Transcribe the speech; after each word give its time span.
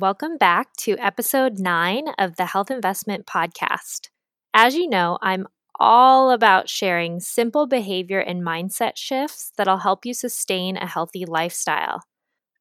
Welcome 0.00 0.36
back 0.36 0.76
to 0.76 0.96
episode 0.98 1.58
nine 1.58 2.04
of 2.18 2.36
the 2.36 2.46
Health 2.46 2.70
Investment 2.70 3.26
Podcast. 3.26 4.10
As 4.54 4.76
you 4.76 4.88
know, 4.88 5.18
I'm 5.22 5.48
all 5.80 6.30
about 6.30 6.68
sharing 6.68 7.18
simple 7.18 7.66
behavior 7.66 8.20
and 8.20 8.40
mindset 8.40 8.92
shifts 8.94 9.50
that'll 9.56 9.78
help 9.78 10.06
you 10.06 10.14
sustain 10.14 10.76
a 10.76 10.86
healthy 10.86 11.24
lifestyle. 11.24 12.04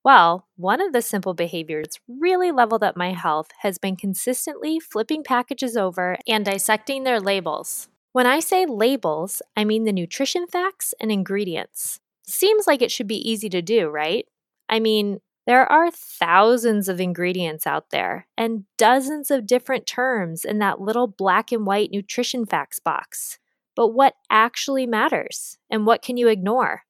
Well, 0.04 0.48
one 0.56 0.82
of 0.82 0.94
the 0.94 1.04
simple 1.04 1.36
behaviors 1.36 2.00
really 2.08 2.50
leveled 2.50 2.84
up 2.84 2.98
my 2.98 3.14
health 3.14 3.50
has 3.62 3.78
been 3.78 3.98
consistently 3.98 4.80
flipping 4.80 5.24
packages 5.24 5.78
over 5.78 6.18
and 6.28 6.44
dissecting 6.44 7.04
their 7.04 7.20
labels. 7.20 7.88
When 8.14 8.26
I 8.26 8.40
say 8.40 8.66
labels, 8.66 9.44
I 9.56 9.64
mean 9.64 9.84
the 9.84 9.94
nutrition 9.94 10.48
facts 10.48 10.96
and 11.00 11.12
ingredients. 11.12 12.00
Seems 12.28 12.66
like 12.66 12.82
it 12.82 12.92
should 12.92 13.08
be 13.08 13.30
easy 13.30 13.48
to 13.50 13.62
do, 13.62 13.90
right? 13.90 14.26
I 14.70 14.80
mean, 14.80 15.20
there 15.48 15.66
are 15.72 15.90
thousands 15.90 16.90
of 16.90 17.00
ingredients 17.00 17.66
out 17.66 17.90
there 17.90 18.28
and 18.38 18.66
dozens 18.78 19.32
of 19.32 19.48
different 19.48 19.88
terms 19.88 20.44
in 20.44 20.60
that 20.60 20.82
little 20.82 21.08
black 21.08 21.54
and 21.54 21.66
white 21.66 21.90
nutrition 21.90 22.46
facts 22.46 22.80
box. 22.80 23.40
But 23.74 23.94
what 23.94 24.16
actually 24.30 24.86
matters 24.86 25.58
and 25.70 25.86
what 25.86 26.02
can 26.02 26.18
you 26.18 26.28
ignore? 26.28 26.82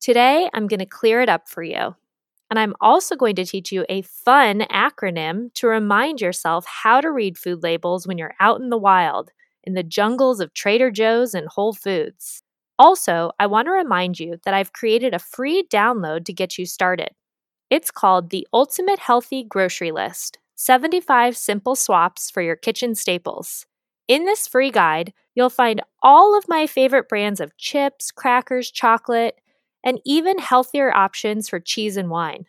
Today, 0.00 0.50
I'm 0.52 0.66
going 0.66 0.80
to 0.80 0.86
clear 0.86 1.20
it 1.20 1.28
up 1.28 1.48
for 1.48 1.62
you. 1.62 1.94
And 2.50 2.58
I'm 2.58 2.74
also 2.80 3.14
going 3.14 3.36
to 3.36 3.46
teach 3.46 3.70
you 3.70 3.86
a 3.88 4.02
fun 4.02 4.62
acronym 4.62 5.54
to 5.54 5.68
remind 5.68 6.20
yourself 6.20 6.66
how 6.66 7.00
to 7.00 7.12
read 7.12 7.38
food 7.38 7.62
labels 7.62 8.06
when 8.06 8.18
you're 8.18 8.34
out 8.40 8.60
in 8.60 8.68
the 8.68 8.76
wild, 8.76 9.30
in 9.62 9.74
the 9.74 9.84
jungles 9.84 10.40
of 10.40 10.52
Trader 10.54 10.90
Joe's 10.90 11.34
and 11.34 11.46
Whole 11.46 11.72
Foods. 11.72 12.42
Also, 12.80 13.30
I 13.38 13.46
want 13.46 13.66
to 13.66 13.72
remind 13.72 14.18
you 14.18 14.40
that 14.44 14.54
I've 14.54 14.72
created 14.72 15.14
a 15.14 15.20
free 15.20 15.64
download 15.70 16.24
to 16.24 16.32
get 16.32 16.58
you 16.58 16.66
started. 16.66 17.10
It's 17.72 17.90
called 17.90 18.28
the 18.28 18.46
Ultimate 18.52 18.98
Healthy 18.98 19.44
Grocery 19.44 19.92
List 19.92 20.36
75 20.56 21.34
Simple 21.34 21.74
Swaps 21.74 22.30
for 22.30 22.42
Your 22.42 22.54
Kitchen 22.54 22.94
Staples. 22.94 23.64
In 24.06 24.26
this 24.26 24.46
free 24.46 24.70
guide, 24.70 25.14
you'll 25.34 25.48
find 25.48 25.80
all 26.02 26.36
of 26.36 26.50
my 26.50 26.66
favorite 26.66 27.08
brands 27.08 27.40
of 27.40 27.56
chips, 27.56 28.10
crackers, 28.10 28.70
chocolate, 28.70 29.36
and 29.82 30.02
even 30.04 30.38
healthier 30.38 30.94
options 30.94 31.48
for 31.48 31.60
cheese 31.60 31.96
and 31.96 32.10
wine. 32.10 32.44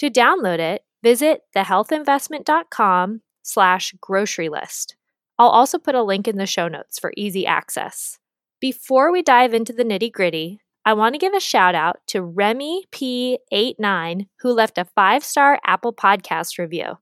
To 0.00 0.10
download 0.10 0.58
it, 0.58 0.82
visit 1.02 1.44
thehealthinvestment.com 1.56 3.22
slash 3.42 3.94
grocery 4.02 4.50
list. 4.50 4.96
I'll 5.38 5.48
also 5.48 5.78
put 5.78 5.94
a 5.94 6.02
link 6.02 6.28
in 6.28 6.36
the 6.36 6.44
show 6.44 6.68
notes 6.68 6.98
for 6.98 7.14
easy 7.16 7.46
access. 7.46 8.18
Before 8.60 9.10
we 9.10 9.22
dive 9.22 9.54
into 9.54 9.72
the 9.72 9.84
nitty 9.84 10.12
gritty, 10.12 10.60
I 10.88 10.94
want 10.94 11.14
to 11.14 11.18
give 11.18 11.34
a 11.34 11.38
shout 11.38 11.74
out 11.74 11.98
to 12.06 12.22
Remy 12.22 12.86
P89, 12.92 14.26
who 14.40 14.50
left 14.54 14.78
a 14.78 14.86
five 14.86 15.22
star 15.22 15.60
Apple 15.62 15.92
Podcast 15.92 16.56
review. 16.56 16.96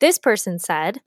This 0.00 0.18
person 0.18 0.58
said, 0.58 1.02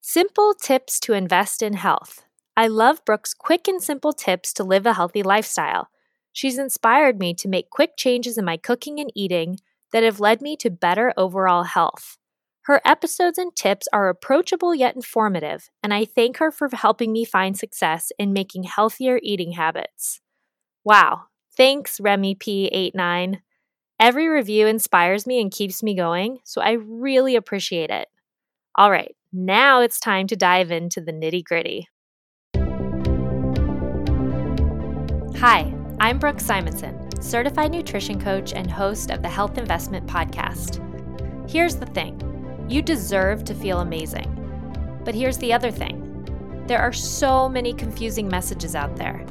Simple 0.00 0.54
tips 0.54 1.00
to 1.00 1.12
invest 1.12 1.62
in 1.62 1.72
health. 1.72 2.24
I 2.56 2.68
love 2.68 3.04
Brooke's 3.04 3.34
quick 3.34 3.66
and 3.66 3.82
simple 3.82 4.12
tips 4.12 4.52
to 4.52 4.62
live 4.62 4.86
a 4.86 4.92
healthy 4.92 5.24
lifestyle. 5.24 5.88
She's 6.32 6.56
inspired 6.56 7.18
me 7.18 7.34
to 7.34 7.48
make 7.48 7.68
quick 7.68 7.96
changes 7.96 8.38
in 8.38 8.44
my 8.44 8.58
cooking 8.58 9.00
and 9.00 9.10
eating 9.16 9.58
that 9.92 10.04
have 10.04 10.20
led 10.20 10.40
me 10.40 10.56
to 10.58 10.70
better 10.70 11.12
overall 11.16 11.64
health. 11.64 12.16
Her 12.66 12.80
episodes 12.84 13.38
and 13.38 13.56
tips 13.56 13.88
are 13.92 14.08
approachable 14.08 14.72
yet 14.72 14.94
informative, 14.94 15.68
and 15.82 15.92
I 15.92 16.04
thank 16.04 16.36
her 16.36 16.52
for 16.52 16.68
helping 16.72 17.12
me 17.12 17.24
find 17.24 17.58
success 17.58 18.12
in 18.20 18.32
making 18.32 18.62
healthier 18.62 19.18
eating 19.20 19.54
habits. 19.54 20.20
Wow, 20.84 21.24
Thanks, 21.56 21.98
Remy 22.00 22.34
P89. 22.34 23.40
Every 23.98 24.28
review 24.28 24.66
inspires 24.66 25.26
me 25.26 25.40
and 25.40 25.50
keeps 25.50 25.82
me 25.82 25.94
going, 25.94 26.38
so 26.44 26.60
I 26.60 26.72
really 26.72 27.34
appreciate 27.34 27.88
it. 27.88 28.08
All 28.74 28.90
right, 28.90 29.16
now 29.32 29.80
it's 29.80 29.98
time 29.98 30.26
to 30.26 30.36
dive 30.36 30.70
into 30.70 31.00
the 31.00 31.12
nitty 31.12 31.44
gritty. 31.44 31.88
Hi, 35.38 35.74
I'm 35.98 36.18
Brooke 36.18 36.40
Simonson, 36.40 37.10
certified 37.22 37.72
nutrition 37.72 38.20
coach 38.20 38.52
and 38.52 38.70
host 38.70 39.10
of 39.10 39.22
the 39.22 39.28
Health 39.28 39.56
Investment 39.56 40.06
Podcast. 40.06 40.82
Here's 41.48 41.76
the 41.76 41.86
thing 41.86 42.22
you 42.68 42.82
deserve 42.82 43.44
to 43.44 43.54
feel 43.54 43.80
amazing. 43.80 44.32
But 45.06 45.14
here's 45.14 45.38
the 45.38 45.54
other 45.54 45.70
thing 45.70 46.02
there 46.66 46.80
are 46.80 46.92
so 46.92 47.48
many 47.48 47.72
confusing 47.72 48.28
messages 48.28 48.74
out 48.74 48.96
there. 48.96 49.24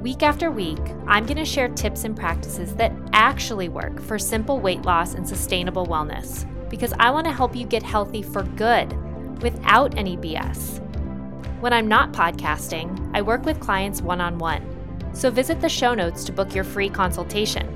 Week 0.00 0.22
after 0.22 0.52
week, 0.52 0.78
I'm 1.08 1.26
going 1.26 1.38
to 1.38 1.44
share 1.44 1.68
tips 1.68 2.04
and 2.04 2.16
practices 2.16 2.72
that 2.76 2.92
actually 3.12 3.68
work 3.68 4.00
for 4.00 4.16
simple 4.16 4.60
weight 4.60 4.82
loss 4.82 5.14
and 5.14 5.28
sustainable 5.28 5.86
wellness 5.86 6.46
because 6.70 6.92
I 7.00 7.10
want 7.10 7.26
to 7.26 7.32
help 7.32 7.56
you 7.56 7.66
get 7.66 7.82
healthy 7.82 8.22
for 8.22 8.44
good 8.44 8.92
without 9.42 9.98
any 9.98 10.16
BS. 10.16 10.78
When 11.60 11.72
I'm 11.72 11.88
not 11.88 12.12
podcasting, 12.12 13.10
I 13.12 13.22
work 13.22 13.44
with 13.44 13.58
clients 13.58 14.00
one 14.00 14.20
on 14.20 14.38
one. 14.38 14.62
So 15.14 15.32
visit 15.32 15.60
the 15.60 15.68
show 15.68 15.94
notes 15.94 16.22
to 16.24 16.32
book 16.32 16.54
your 16.54 16.62
free 16.62 16.88
consultation. 16.88 17.66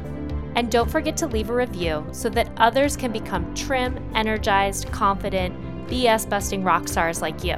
And 0.55 0.71
don't 0.71 0.91
forget 0.91 1.17
to 1.17 1.27
leave 1.27 1.51
a 1.51 1.55
review 1.55 2.07
so 2.13 2.29
that 2.29 2.53
others 2.57 2.97
can 2.97 3.11
become 3.11 3.53
trim, 3.57 3.99
energized, 4.15 4.89
confident, 4.93 5.57
BS 5.89 6.29
busting 6.29 6.63
rock 6.63 6.87
stars 6.87 7.21
like 7.21 7.43
you. 7.43 7.57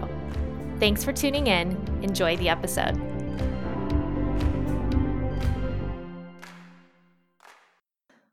Thanks 0.80 1.04
for 1.04 1.12
tuning 1.12 1.48
in. 1.48 1.76
Enjoy 2.02 2.38
the 2.38 2.48
episode. 2.48 3.13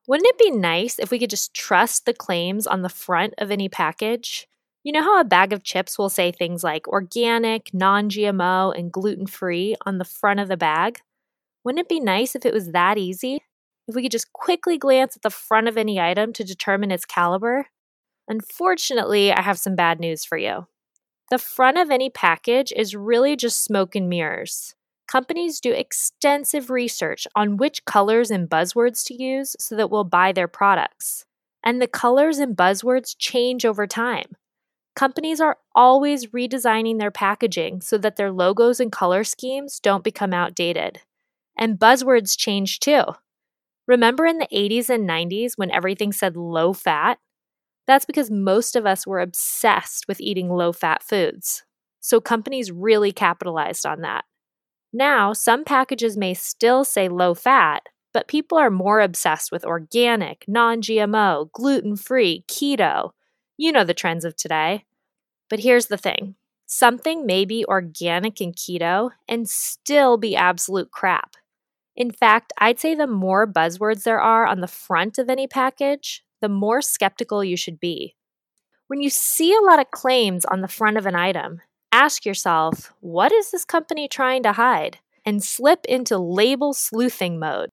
Wouldn't 0.07 0.27
it 0.27 0.37
be 0.37 0.51
nice 0.51 0.97
if 0.97 1.11
we 1.11 1.19
could 1.19 1.29
just 1.29 1.53
trust 1.53 2.05
the 2.05 2.13
claims 2.13 2.65
on 2.65 2.81
the 2.81 2.89
front 2.89 3.35
of 3.37 3.51
any 3.51 3.69
package? 3.69 4.47
You 4.83 4.91
know 4.91 5.03
how 5.03 5.19
a 5.19 5.25
bag 5.25 5.53
of 5.53 5.63
chips 5.63 5.97
will 5.97 6.09
say 6.09 6.31
things 6.31 6.63
like 6.63 6.87
organic, 6.87 7.71
non 7.71 8.09
GMO, 8.09 8.75
and 8.75 8.91
gluten 8.91 9.27
free 9.27 9.75
on 9.85 9.99
the 9.99 10.05
front 10.05 10.39
of 10.39 10.47
the 10.47 10.57
bag? 10.57 10.99
Wouldn't 11.63 11.81
it 11.81 11.89
be 11.89 11.99
nice 11.99 12.35
if 12.35 12.45
it 12.45 12.53
was 12.53 12.71
that 12.71 12.97
easy? 12.97 13.43
If 13.87 13.93
we 13.93 14.01
could 14.01 14.11
just 14.11 14.33
quickly 14.33 14.79
glance 14.79 15.15
at 15.15 15.21
the 15.21 15.29
front 15.29 15.67
of 15.67 15.77
any 15.77 15.99
item 15.99 16.33
to 16.33 16.43
determine 16.43 16.89
its 16.89 17.05
caliber? 17.05 17.67
Unfortunately, 18.27 19.31
I 19.31 19.41
have 19.41 19.59
some 19.59 19.75
bad 19.75 19.99
news 19.99 20.25
for 20.25 20.37
you. 20.37 20.65
The 21.29 21.37
front 21.37 21.77
of 21.77 21.91
any 21.91 22.09
package 22.09 22.73
is 22.75 22.95
really 22.95 23.35
just 23.35 23.63
smoke 23.63 23.95
and 23.95 24.09
mirrors 24.09 24.73
companies 25.11 25.59
do 25.59 25.73
extensive 25.73 26.69
research 26.69 27.27
on 27.35 27.57
which 27.57 27.83
colors 27.83 28.31
and 28.31 28.49
buzzwords 28.49 29.03
to 29.05 29.13
use 29.13 29.57
so 29.59 29.75
that 29.75 29.91
we'll 29.91 30.05
buy 30.05 30.31
their 30.31 30.47
products. 30.47 31.25
And 31.65 31.81
the 31.81 31.87
colors 31.87 32.39
and 32.39 32.55
buzzwords 32.55 33.13
change 33.17 33.65
over 33.65 33.85
time. 33.85 34.37
Companies 34.95 35.41
are 35.41 35.57
always 35.75 36.27
redesigning 36.27 36.97
their 36.97 37.11
packaging 37.11 37.81
so 37.81 37.97
that 37.97 38.15
their 38.15 38.31
logos 38.31 38.79
and 38.79 38.89
color 38.89 39.25
schemes 39.25 39.81
don't 39.81 40.03
become 40.03 40.33
outdated. 40.33 41.01
And 41.57 41.77
buzzwords 41.77 42.37
change 42.37 42.79
too. 42.79 43.03
Remember 43.87 44.25
in 44.25 44.37
the 44.37 44.47
80s 44.53 44.89
and 44.89 45.05
90s 45.05 45.57
when 45.57 45.71
everything 45.71 46.13
said 46.13 46.37
low 46.37 46.71
fat? 46.71 47.19
That's 47.85 48.05
because 48.05 48.31
most 48.31 48.77
of 48.77 48.85
us 48.85 49.05
were 49.05 49.19
obsessed 49.19 50.07
with 50.07 50.21
eating 50.21 50.47
low 50.47 50.71
fat 50.71 51.03
foods. 51.03 51.63
So 51.99 52.21
companies 52.21 52.71
really 52.71 53.11
capitalized 53.11 53.85
on 53.85 54.01
that. 54.01 54.23
Now, 54.93 55.33
some 55.33 55.63
packages 55.63 56.17
may 56.17 56.33
still 56.33 56.83
say 56.83 57.07
low 57.07 57.33
fat, 57.33 57.87
but 58.13 58.27
people 58.27 58.57
are 58.57 58.69
more 58.69 58.99
obsessed 58.99 59.51
with 59.51 59.63
organic, 59.63 60.43
non 60.47 60.81
GMO, 60.81 61.51
gluten 61.51 61.95
free, 61.95 62.43
keto. 62.47 63.11
You 63.57 63.71
know 63.71 63.83
the 63.83 63.93
trends 63.93 64.25
of 64.25 64.35
today. 64.35 64.85
But 65.49 65.59
here's 65.59 65.87
the 65.87 65.97
thing 65.97 66.35
something 66.65 67.25
may 67.25 67.45
be 67.45 67.65
organic 67.65 68.39
and 68.41 68.55
keto 68.55 69.11
and 69.27 69.47
still 69.47 70.17
be 70.17 70.35
absolute 70.35 70.91
crap. 70.91 71.35
In 71.95 72.11
fact, 72.11 72.53
I'd 72.57 72.79
say 72.79 72.95
the 72.95 73.07
more 73.07 73.45
buzzwords 73.45 74.03
there 74.03 74.21
are 74.21 74.45
on 74.45 74.61
the 74.61 74.67
front 74.67 75.17
of 75.17 75.29
any 75.29 75.47
package, 75.47 76.23
the 76.41 76.49
more 76.49 76.81
skeptical 76.81 77.43
you 77.43 77.57
should 77.57 77.79
be. 77.79 78.15
When 78.87 79.01
you 79.01 79.09
see 79.09 79.53
a 79.53 79.65
lot 79.65 79.79
of 79.79 79.91
claims 79.91 80.45
on 80.45 80.61
the 80.61 80.67
front 80.67 80.97
of 80.97 81.05
an 81.05 81.15
item, 81.15 81.61
ask 81.91 82.25
yourself, 82.25 82.93
what 82.99 83.31
is 83.31 83.51
this 83.51 83.65
company 83.65 84.07
trying 84.07 84.43
to 84.43 84.53
hide? 84.53 84.99
And 85.25 85.43
slip 85.43 85.85
into 85.85 86.17
label 86.17 86.73
sleuthing 86.73 87.39
mode. 87.39 87.69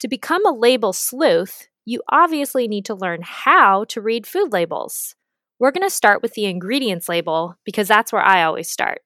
To 0.00 0.08
become 0.08 0.46
a 0.46 0.52
label 0.52 0.92
sleuth, 0.92 1.68
you 1.84 2.00
obviously 2.08 2.68
need 2.68 2.84
to 2.86 2.94
learn 2.94 3.20
how 3.22 3.84
to 3.84 4.00
read 4.00 4.26
food 4.26 4.52
labels. 4.52 5.14
We're 5.58 5.72
going 5.72 5.86
to 5.86 5.94
start 5.94 6.22
with 6.22 6.34
the 6.34 6.46
ingredients 6.46 7.08
label 7.08 7.56
because 7.64 7.88
that's 7.88 8.12
where 8.12 8.22
I 8.22 8.42
always 8.44 8.70
start. 8.70 9.00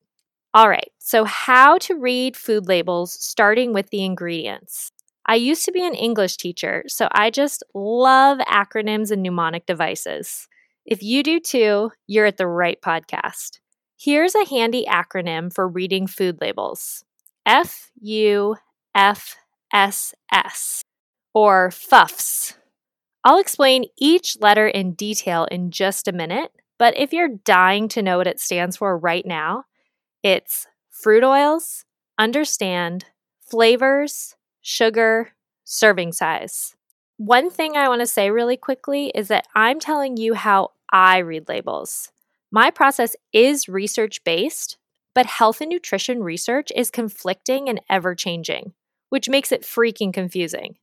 All 0.54 0.68
right, 0.68 0.90
so 0.98 1.24
how 1.24 1.76
to 1.78 1.94
read 1.94 2.36
food 2.36 2.66
labels 2.66 3.12
starting 3.12 3.74
with 3.74 3.90
the 3.90 4.04
ingredients. 4.04 4.90
I 5.26 5.34
used 5.34 5.64
to 5.66 5.72
be 5.72 5.84
an 5.84 5.94
English 5.94 6.36
teacher, 6.36 6.84
so 6.86 7.08
I 7.12 7.30
just 7.30 7.62
love 7.74 8.38
acronyms 8.38 9.10
and 9.10 9.22
mnemonic 9.22 9.66
devices. 9.66 10.48
If 10.86 11.02
you 11.02 11.22
do 11.22 11.40
too, 11.40 11.90
you're 12.06 12.26
at 12.26 12.36
the 12.36 12.46
right 12.46 12.80
podcast. 12.80 13.58
Here's 13.98 14.34
a 14.34 14.44
handy 14.44 14.84
acronym 14.87 15.50
for 15.50 15.66
reading 15.66 16.06
food 16.06 16.38
labels 16.43 17.02
F 17.46 17.90
U 18.02 18.56
F 18.94 19.37
S 19.72 20.14
S, 20.31 20.82
or 21.32 21.70
FUFS. 21.70 22.58
I'll 23.25 23.38
explain 23.38 23.87
each 23.98 24.37
letter 24.38 24.69
in 24.69 24.93
detail 24.93 25.46
in 25.50 25.70
just 25.70 26.06
a 26.06 26.12
minute, 26.12 26.52
but 26.78 26.94
if 26.98 27.14
you're 27.14 27.40
dying 27.44 27.88
to 27.88 28.02
know 28.02 28.19
what 28.19 28.26
it 28.26 28.38
stands 28.38 28.76
for 28.76 28.98
right 28.98 29.25
now, 29.25 29.64
it's 30.22 30.66
fruit 30.90 31.25
oils, 31.25 31.87
understand, 32.19 33.06
flavors, 33.40 34.37
sugar, 34.60 35.31
serving 35.64 36.12
size. 36.12 36.76
One 37.16 37.49
thing 37.49 37.76
I 37.78 37.88
want 37.88 38.02
to 38.02 38.06
say 38.06 38.31
really 38.31 38.58
quickly 38.58 39.10
is 39.14 39.28
that 39.28 39.46
I'm 39.54 39.81
telling 39.81 40.19
you 40.19 40.34
how 40.34 40.72
I 40.92 41.19
read 41.19 41.49
labels. 41.49 42.12
My 42.56 42.70
process 42.70 43.14
is 43.35 43.69
research 43.69 44.25
based, 44.25 44.79
but 45.14 45.26
health 45.26 45.61
and 45.61 45.69
nutrition 45.69 46.23
research 46.23 46.73
is 46.75 46.91
conflicting 46.91 47.69
and 47.69 47.82
ever 47.91 48.14
changing, 48.14 48.73
which 49.11 49.29
makes 49.29 49.53
it 49.53 49.61
freaking 49.61 50.11
confusing. 50.11 50.76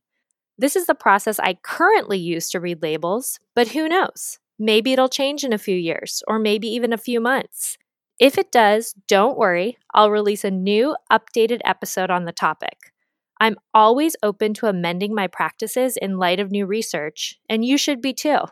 This 0.56 0.76
is 0.76 0.86
the 0.86 0.94
process 0.94 1.40
I 1.40 1.54
currently 1.64 2.16
use 2.16 2.48
to 2.50 2.60
read 2.60 2.80
labels, 2.80 3.40
but 3.56 3.70
who 3.70 3.88
knows? 3.88 4.38
Maybe 4.56 4.92
it'll 4.92 5.08
change 5.08 5.42
in 5.42 5.52
a 5.52 5.58
few 5.58 5.74
years, 5.74 6.22
or 6.28 6.38
maybe 6.38 6.68
even 6.68 6.92
a 6.92 6.96
few 6.96 7.20
months. 7.20 7.76
If 8.20 8.38
it 8.38 8.52
does, 8.52 8.94
don't 9.08 9.36
worry, 9.36 9.76
I'll 9.92 10.12
release 10.12 10.44
a 10.44 10.52
new, 10.52 10.94
updated 11.10 11.58
episode 11.64 12.08
on 12.08 12.24
the 12.24 12.30
topic. 12.30 12.92
I'm 13.40 13.56
always 13.74 14.14
open 14.22 14.54
to 14.54 14.68
amending 14.68 15.12
my 15.12 15.26
practices 15.26 15.96
in 15.96 16.18
light 16.18 16.38
of 16.38 16.52
new 16.52 16.66
research, 16.66 17.40
and 17.48 17.64
you 17.64 17.76
should 17.76 18.00
be 18.00 18.12
too. 18.12 18.42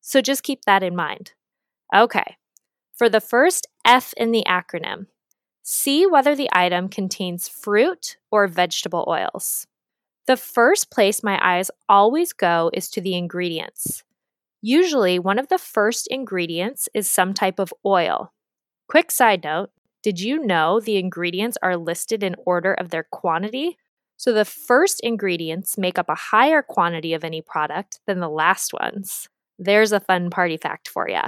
So 0.00 0.22
just 0.22 0.42
keep 0.42 0.64
that 0.64 0.82
in 0.82 0.96
mind. 0.96 1.32
Okay, 1.94 2.38
for 3.00 3.08
the 3.08 3.18
first 3.18 3.66
F 3.82 4.12
in 4.18 4.30
the 4.30 4.44
acronym, 4.46 5.06
see 5.62 6.06
whether 6.06 6.36
the 6.36 6.50
item 6.52 6.86
contains 6.86 7.48
fruit 7.48 8.18
or 8.30 8.46
vegetable 8.46 9.06
oils. 9.08 9.66
The 10.26 10.36
first 10.36 10.90
place 10.90 11.22
my 11.22 11.40
eyes 11.42 11.70
always 11.88 12.34
go 12.34 12.70
is 12.74 12.90
to 12.90 13.00
the 13.00 13.14
ingredients. 13.14 14.04
Usually, 14.60 15.18
one 15.18 15.38
of 15.38 15.48
the 15.48 15.56
first 15.56 16.08
ingredients 16.08 16.90
is 16.92 17.10
some 17.10 17.32
type 17.32 17.58
of 17.58 17.72
oil. 17.86 18.34
Quick 18.86 19.10
side 19.10 19.44
note 19.44 19.70
did 20.02 20.20
you 20.20 20.44
know 20.44 20.78
the 20.78 20.98
ingredients 20.98 21.56
are 21.62 21.78
listed 21.78 22.22
in 22.22 22.36
order 22.44 22.74
of 22.74 22.90
their 22.90 23.06
quantity? 23.10 23.78
So 24.18 24.34
the 24.34 24.44
first 24.44 25.00
ingredients 25.02 25.78
make 25.78 25.98
up 25.98 26.10
a 26.10 26.14
higher 26.14 26.60
quantity 26.60 27.14
of 27.14 27.24
any 27.24 27.40
product 27.40 28.00
than 28.06 28.20
the 28.20 28.28
last 28.28 28.74
ones. 28.74 29.26
There's 29.58 29.92
a 29.92 30.00
fun 30.00 30.28
party 30.28 30.58
fact 30.58 30.86
for 30.86 31.08
you. 31.08 31.22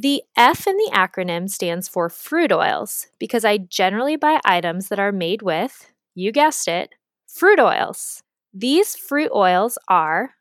The 0.00 0.22
F 0.36 0.68
in 0.68 0.76
the 0.76 0.90
acronym 0.94 1.50
stands 1.50 1.88
for 1.88 2.08
fruit 2.08 2.52
oils 2.52 3.08
because 3.18 3.44
I 3.44 3.58
generally 3.58 4.14
buy 4.14 4.40
items 4.44 4.88
that 4.88 5.00
are 5.00 5.10
made 5.10 5.42
with, 5.42 5.92
you 6.14 6.30
guessed 6.30 6.68
it, 6.68 6.94
Fruit 7.28 7.60
oils. 7.60 8.22
These 8.54 8.96
fruit 8.96 9.30
oils 9.34 9.76
are 9.86 10.34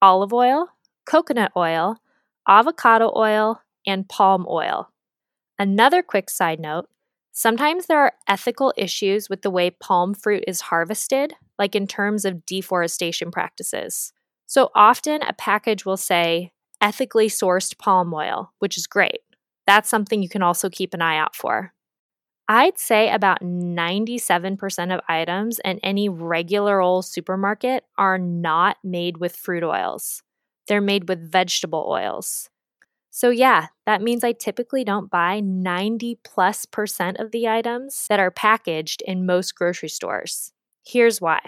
olive 0.00 0.32
oil, 0.32 0.68
coconut 1.04 1.50
oil, 1.56 1.96
avocado 2.48 3.12
oil, 3.16 3.60
and 3.86 4.08
palm 4.08 4.46
oil. 4.48 4.90
Another 5.58 6.00
quick 6.02 6.30
side 6.30 6.60
note 6.60 6.88
sometimes 7.32 7.86
there 7.86 7.98
are 7.98 8.14
ethical 8.28 8.72
issues 8.76 9.28
with 9.28 9.42
the 9.42 9.50
way 9.50 9.70
palm 9.70 10.14
fruit 10.14 10.44
is 10.46 10.62
harvested, 10.62 11.34
like 11.58 11.74
in 11.74 11.86
terms 11.86 12.24
of 12.24 12.46
deforestation 12.46 13.30
practices. 13.30 14.12
So 14.46 14.70
often 14.74 15.22
a 15.22 15.32
package 15.32 15.84
will 15.84 15.96
say 15.96 16.52
ethically 16.80 17.28
sourced 17.28 17.78
palm 17.78 18.12
oil, 18.14 18.52
which 18.58 18.76
is 18.76 18.86
great. 18.86 19.20
That's 19.66 19.88
something 19.88 20.22
you 20.22 20.28
can 20.28 20.42
also 20.42 20.70
keep 20.70 20.94
an 20.94 21.02
eye 21.02 21.18
out 21.18 21.36
for. 21.36 21.72
I'd 22.48 22.78
say 22.78 23.10
about 23.10 23.42
97% 23.42 24.94
of 24.94 25.00
items 25.06 25.60
in 25.62 25.78
any 25.82 26.08
regular 26.08 26.80
old 26.80 27.04
supermarket 27.04 27.84
are 27.98 28.16
not 28.16 28.78
made 28.82 29.18
with 29.18 29.36
fruit 29.36 29.62
oils. 29.62 30.22
They're 30.66 30.80
made 30.80 31.08
with 31.08 31.30
vegetable 31.30 31.86
oils. 31.86 32.48
So, 33.10 33.30
yeah, 33.30 33.66
that 33.84 34.00
means 34.00 34.24
I 34.24 34.32
typically 34.32 34.84
don't 34.84 35.10
buy 35.10 35.40
90 35.40 36.20
plus 36.24 36.64
percent 36.64 37.18
of 37.18 37.32
the 37.32 37.48
items 37.48 38.06
that 38.08 38.20
are 38.20 38.30
packaged 38.30 39.02
in 39.02 39.26
most 39.26 39.54
grocery 39.54 39.88
stores. 39.88 40.52
Here's 40.86 41.20
why 41.20 41.40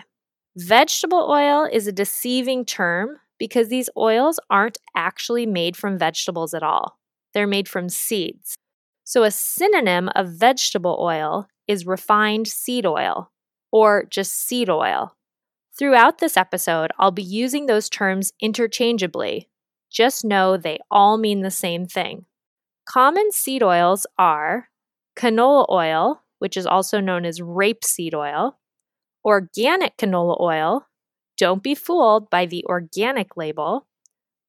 vegetable 0.56 1.30
oil 1.30 1.66
is 1.70 1.86
a 1.86 1.92
deceiving 1.92 2.64
term 2.64 3.18
because 3.40 3.68
these 3.68 3.90
oils 3.96 4.38
aren't 4.48 4.78
actually 4.94 5.46
made 5.46 5.76
from 5.76 5.98
vegetables 5.98 6.54
at 6.54 6.62
all, 6.62 7.00
they're 7.34 7.48
made 7.48 7.66
from 7.68 7.88
seeds. 7.88 8.54
So, 9.02 9.24
a 9.24 9.32
synonym 9.32 10.08
of 10.14 10.28
vegetable 10.28 10.96
oil 11.00 11.48
is 11.66 11.86
refined 11.86 12.46
seed 12.46 12.86
oil 12.86 13.32
or 13.72 14.04
just 14.08 14.32
seed 14.32 14.70
oil. 14.70 15.16
Throughout 15.76 16.18
this 16.18 16.36
episode, 16.36 16.90
I'll 16.98 17.10
be 17.10 17.22
using 17.22 17.66
those 17.66 17.88
terms 17.88 18.32
interchangeably. 18.40 19.48
Just 19.90 20.24
know 20.24 20.56
they 20.56 20.78
all 20.90 21.16
mean 21.16 21.40
the 21.40 21.50
same 21.50 21.86
thing. 21.86 22.26
Common 22.86 23.32
seed 23.32 23.62
oils 23.62 24.06
are 24.18 24.68
canola 25.16 25.66
oil, 25.70 26.22
which 26.38 26.56
is 26.56 26.66
also 26.66 27.00
known 27.00 27.24
as 27.24 27.40
rapeseed 27.40 28.14
oil, 28.14 28.58
organic 29.24 29.96
canola 29.96 30.40
oil, 30.40 30.86
don't 31.40 31.62
be 31.62 31.74
fooled 31.74 32.28
by 32.28 32.44
the 32.44 32.62
organic 32.66 33.34
label, 33.34 33.86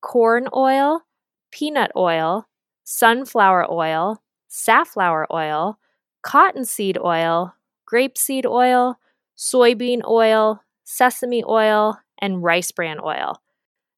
corn 0.02 0.50
oil, 0.54 1.04
peanut 1.50 1.90
oil, 1.96 2.50
sunflower 2.84 3.72
oil, 3.72 4.22
safflower 4.50 5.26
oil, 5.32 5.80
cottonseed 6.22 6.98
oil, 6.98 7.56
grapeseed 7.90 8.46
oil, 8.46 9.00
soybean 9.38 10.02
oil, 10.06 10.62
sesame 10.84 11.42
oil, 11.48 11.98
and 12.20 12.44
rice 12.44 12.72
bran 12.72 13.00
oil. 13.02 13.42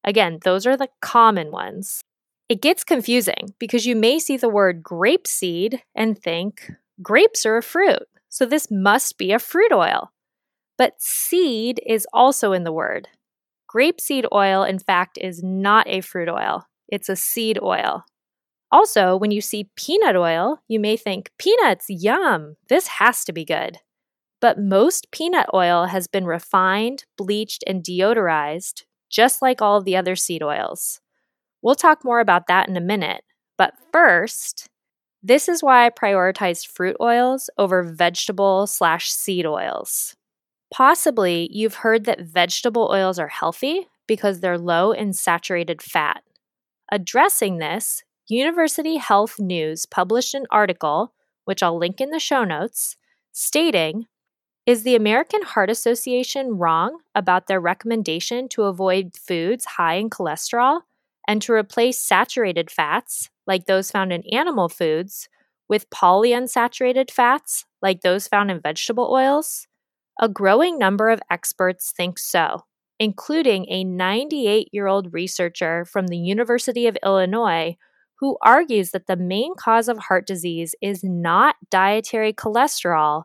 Again, 0.03 0.37
those 0.43 0.67
are 0.67 0.77
the 0.77 0.89
common 1.01 1.51
ones. 1.51 2.03
It 2.47 2.61
gets 2.61 2.83
confusing 2.83 3.55
because 3.57 3.87
you 3.87 3.95
may 3.95 4.19
see 4.19 4.37
the 4.37 4.49
word 4.49 4.83
grapeseed 4.83 5.79
and 5.95 6.15
think 6.15 6.71
grapes 7.01 7.43
are 7.43 7.57
a 7.57 7.63
fruit, 7.63 8.03
so 8.29 8.45
this 8.45 8.69
must 8.69 9.17
be 9.17 9.31
a 9.31 9.39
fruit 9.39 9.71
oil. 9.71 10.11
But 10.77 11.01
seed 11.01 11.79
is 11.85 12.07
also 12.13 12.51
in 12.53 12.63
the 12.63 12.71
word. 12.71 13.07
Grapeseed 13.73 14.25
oil, 14.31 14.63
in 14.63 14.79
fact, 14.79 15.17
is 15.19 15.41
not 15.43 15.87
a 15.87 16.01
fruit 16.01 16.29
oil, 16.29 16.67
it's 16.87 17.09
a 17.09 17.15
seed 17.15 17.59
oil. 17.61 18.05
Also, 18.71 19.15
when 19.15 19.29
you 19.29 19.39
see 19.39 19.69
peanut 19.75 20.15
oil, 20.15 20.59
you 20.67 20.79
may 20.79 20.97
think, 20.97 21.29
peanuts, 21.37 21.85
yum, 21.89 22.55
this 22.69 22.87
has 22.87 23.23
to 23.25 23.31
be 23.31 23.45
good. 23.45 23.77
But 24.41 24.59
most 24.59 25.11
peanut 25.11 25.47
oil 25.53 25.85
has 25.85 26.07
been 26.07 26.25
refined, 26.25 27.05
bleached, 27.17 27.63
and 27.67 27.83
deodorized, 27.83 28.83
just 29.09 29.41
like 29.41 29.61
all 29.61 29.77
of 29.77 29.85
the 29.85 29.95
other 29.95 30.15
seed 30.15 30.41
oils. 30.41 30.99
We'll 31.61 31.75
talk 31.75 32.03
more 32.03 32.19
about 32.19 32.47
that 32.47 32.67
in 32.67 32.75
a 32.75 32.81
minute. 32.81 33.23
But 33.57 33.75
first, 33.91 34.67
this 35.21 35.47
is 35.47 35.63
why 35.63 35.85
I 35.85 35.89
prioritized 35.89 36.67
fruit 36.67 36.97
oils 36.99 37.49
over 37.57 37.83
vegetable 37.83 38.67
slash 38.67 39.11
seed 39.11 39.45
oils. 39.45 40.15
Possibly 40.73 41.49
you've 41.51 41.75
heard 41.75 42.05
that 42.05 42.21
vegetable 42.21 42.89
oils 42.91 43.19
are 43.19 43.27
healthy 43.27 43.89
because 44.07 44.39
they're 44.39 44.57
low 44.57 44.91
in 44.91 45.13
saturated 45.13 45.83
fat. 45.83 46.23
Addressing 46.91 47.59
this, 47.59 48.03
University 48.27 48.97
Health 48.97 49.39
News 49.39 49.85
published 49.85 50.33
an 50.33 50.47
article, 50.49 51.13
which 51.45 51.61
I'll 51.61 51.77
link 51.77 52.01
in 52.01 52.09
the 52.09 52.19
show 52.19 52.43
notes, 52.43 52.97
stating 53.31 54.07
Is 54.65 54.81
the 54.81 54.95
American 54.95 55.43
Heart 55.43 55.69
Association 55.69 56.57
wrong 56.57 57.01
about 57.13 57.45
their 57.45 57.59
recommendation 57.61 58.49
to 58.49 58.63
avoid 58.63 59.15
foods 59.15 59.65
high 59.65 59.95
in 59.95 60.09
cholesterol 60.09 60.81
and 61.27 61.39
to 61.43 61.53
replace 61.53 61.99
saturated 61.99 62.71
fats, 62.71 63.29
like 63.45 63.67
those 63.67 63.91
found 63.91 64.11
in 64.11 64.23
animal 64.31 64.69
foods, 64.69 65.29
with 65.69 65.91
polyunsaturated 65.91 67.11
fats, 67.11 67.65
like 67.83 68.01
those 68.01 68.27
found 68.27 68.49
in 68.49 68.59
vegetable 68.59 69.11
oils? 69.11 69.67
A 70.19 70.29
growing 70.29 70.77
number 70.77 71.09
of 71.09 71.21
experts 71.29 71.91
think 71.91 72.19
so, 72.19 72.65
including 72.99 73.65
a 73.69 73.83
98 73.83 74.69
year 74.71 74.87
old 74.87 75.13
researcher 75.13 75.85
from 75.85 76.07
the 76.07 76.17
University 76.17 76.87
of 76.87 76.97
Illinois 77.03 77.77
who 78.19 78.37
argues 78.41 78.91
that 78.91 79.07
the 79.07 79.17
main 79.17 79.53
cause 79.55 79.89
of 79.89 79.97
heart 79.97 80.25
disease 80.25 80.75
is 80.81 81.03
not 81.03 81.55
dietary 81.69 82.31
cholesterol, 82.31 83.23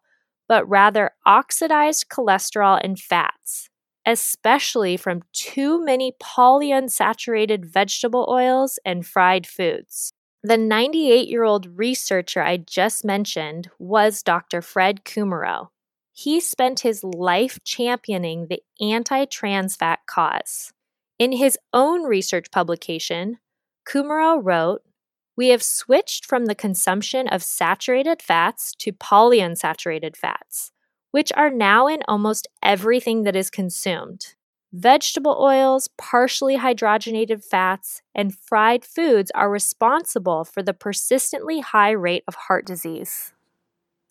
but 0.49 0.69
rather 0.69 1.13
oxidized 1.25 2.09
cholesterol 2.09 2.81
and 2.83 2.99
fats, 2.99 3.69
especially 4.05 4.97
from 4.97 5.23
too 5.33 5.85
many 5.85 6.17
polyunsaturated 6.21 7.65
vegetable 7.65 8.27
oils 8.29 8.79
and 8.85 9.07
fried 9.07 9.47
foods. 9.47 10.13
The 10.43 10.57
98 10.57 11.29
year 11.29 11.45
old 11.45 11.79
researcher 11.79 12.43
I 12.43 12.57
just 12.57 13.05
mentioned 13.05 13.69
was 13.79 14.23
Dr. 14.23 14.63
Fred 14.63 15.05
Kummerow. 15.05 15.69
He 16.21 16.41
spent 16.41 16.81
his 16.81 17.05
life 17.05 17.61
championing 17.63 18.49
the 18.49 18.61
anti 18.81 19.25
trans 19.27 19.77
fat 19.77 20.01
cause. 20.07 20.73
In 21.17 21.31
his 21.31 21.57
own 21.73 22.03
research 22.03 22.51
publication, 22.51 23.39
Kummerow 23.89 24.41
wrote 24.43 24.83
we 25.37 25.51
have 25.51 25.63
switched 25.63 26.27
from 26.27 26.47
the 26.47 26.57
consumption 26.57 27.29
of 27.29 27.45
saturated 27.45 28.21
fats 28.21 28.75
to 28.81 28.93
polyunsaturated 28.93 30.17
fats, 30.17 30.73
which 31.13 31.31
are 31.37 31.51
now 31.51 31.87
in 31.87 32.03
almost 32.09 32.49
everything 32.65 33.23
that 33.23 33.37
is 33.37 33.49
consumed. 33.49 34.35
Vegetable 34.73 35.39
oils, 35.41 35.89
partially 35.99 36.59
hydrogenated 36.59 37.45
fats, 37.45 38.03
and 38.13 38.37
fried 38.37 38.85
foods 38.85 39.31
are 39.37 39.49
responsible 39.49 40.45
for 40.45 40.65
the 40.65 40.75
persistently 40.75 41.61
high 41.61 41.93
rate 41.93 42.25
of 42.27 42.35
heart 42.35 42.67
disease. 42.67 43.33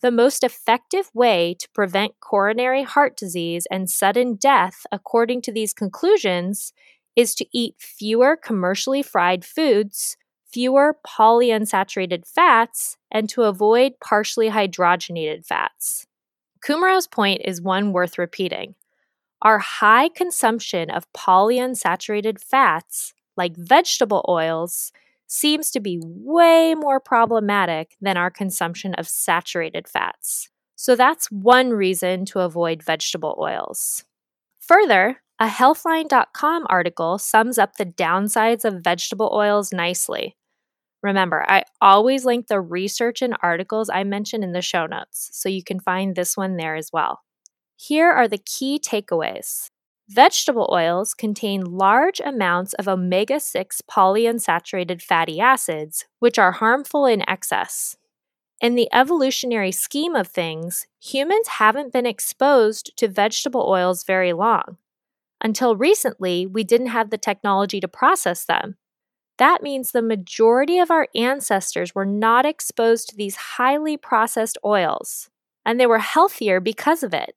The 0.00 0.10
most 0.12 0.44
effective 0.44 1.10
way 1.12 1.56
to 1.58 1.68
prevent 1.74 2.20
coronary 2.20 2.84
heart 2.84 3.16
disease 3.16 3.66
and 3.68 3.90
sudden 3.90 4.36
death, 4.36 4.86
according 4.92 5.42
to 5.42 5.52
these 5.52 5.72
conclusions, 5.72 6.72
is 7.16 7.34
to 7.34 7.46
eat 7.52 7.74
fewer 7.78 8.36
commercially 8.36 9.02
fried 9.02 9.44
foods, 9.44 10.16
fewer 10.46 10.96
polyunsaturated 11.04 12.28
fats, 12.28 12.96
and 13.10 13.28
to 13.30 13.42
avoid 13.42 13.94
partially 14.00 14.50
hydrogenated 14.50 15.44
fats. 15.44 16.06
Kummerow's 16.62 17.08
point 17.08 17.42
is 17.44 17.60
one 17.60 17.92
worth 17.92 18.18
repeating. 18.18 18.76
Our 19.42 19.58
high 19.58 20.08
consumption 20.08 20.90
of 20.90 21.12
polyunsaturated 21.12 22.40
fats, 22.40 23.14
like 23.36 23.56
vegetable 23.56 24.24
oils, 24.28 24.92
seems 25.28 25.70
to 25.70 25.80
be 25.80 26.00
way 26.02 26.74
more 26.74 26.98
problematic 26.98 27.96
than 28.00 28.16
our 28.16 28.30
consumption 28.30 28.94
of 28.94 29.08
saturated 29.08 29.86
fats. 29.86 30.48
So 30.74 30.96
that's 30.96 31.30
one 31.30 31.70
reason 31.70 32.24
to 32.26 32.40
avoid 32.40 32.82
vegetable 32.82 33.36
oils. 33.38 34.04
Further, 34.60 35.18
a 35.38 35.46
Healthline.com 35.46 36.66
article 36.68 37.18
sums 37.18 37.58
up 37.58 37.76
the 37.76 37.86
downsides 37.86 38.64
of 38.64 38.82
vegetable 38.82 39.30
oils 39.32 39.72
nicely. 39.72 40.36
Remember, 41.02 41.44
I 41.48 41.62
always 41.80 42.24
link 42.24 42.48
the 42.48 42.60
research 42.60 43.22
and 43.22 43.36
articles 43.40 43.88
I 43.88 44.02
mention 44.02 44.42
in 44.42 44.52
the 44.52 44.62
show 44.62 44.86
notes, 44.86 45.30
so 45.32 45.48
you 45.48 45.62
can 45.62 45.78
find 45.78 46.16
this 46.16 46.36
one 46.36 46.56
there 46.56 46.74
as 46.74 46.90
well. 46.92 47.20
Here 47.76 48.10
are 48.10 48.26
the 48.26 48.38
key 48.38 48.80
takeaways. 48.80 49.70
Vegetable 50.08 50.70
oils 50.72 51.12
contain 51.12 51.62
large 51.62 52.18
amounts 52.24 52.72
of 52.74 52.88
omega 52.88 53.38
6 53.38 53.82
polyunsaturated 53.82 55.02
fatty 55.02 55.38
acids, 55.38 56.06
which 56.18 56.38
are 56.38 56.52
harmful 56.52 57.04
in 57.04 57.28
excess. 57.28 57.96
In 58.60 58.74
the 58.74 58.88
evolutionary 58.90 59.70
scheme 59.70 60.16
of 60.16 60.26
things, 60.26 60.86
humans 60.98 61.48
haven't 61.48 61.92
been 61.92 62.06
exposed 62.06 62.96
to 62.96 63.06
vegetable 63.06 63.66
oils 63.68 64.02
very 64.02 64.32
long. 64.32 64.78
Until 65.42 65.76
recently, 65.76 66.46
we 66.46 66.64
didn't 66.64 66.88
have 66.88 67.10
the 67.10 67.18
technology 67.18 67.78
to 67.78 67.86
process 67.86 68.46
them. 68.46 68.76
That 69.36 69.62
means 69.62 69.92
the 69.92 70.02
majority 70.02 70.78
of 70.78 70.90
our 70.90 71.06
ancestors 71.14 71.94
were 71.94 72.06
not 72.06 72.46
exposed 72.46 73.10
to 73.10 73.16
these 73.16 73.36
highly 73.36 73.98
processed 73.98 74.56
oils, 74.64 75.28
and 75.66 75.78
they 75.78 75.86
were 75.86 75.98
healthier 75.98 76.60
because 76.60 77.02
of 77.02 77.12
it. 77.12 77.36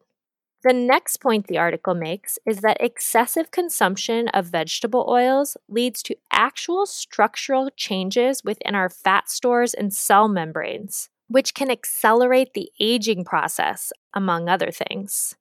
The 0.63 0.73
next 0.73 1.17
point 1.17 1.47
the 1.47 1.57
article 1.57 1.95
makes 1.95 2.37
is 2.45 2.59
that 2.59 2.77
excessive 2.79 3.49
consumption 3.49 4.27
of 4.27 4.45
vegetable 4.45 5.05
oils 5.09 5.57
leads 5.67 6.03
to 6.03 6.15
actual 6.31 6.85
structural 6.85 7.71
changes 7.75 8.43
within 8.43 8.75
our 8.75 8.89
fat 8.89 9.27
stores 9.27 9.73
and 9.73 9.91
cell 9.91 10.27
membranes, 10.27 11.09
which 11.27 11.55
can 11.55 11.71
accelerate 11.71 12.53
the 12.53 12.69
aging 12.79 13.25
process, 13.25 13.91
among 14.13 14.49
other 14.49 14.69
things. 14.69 15.35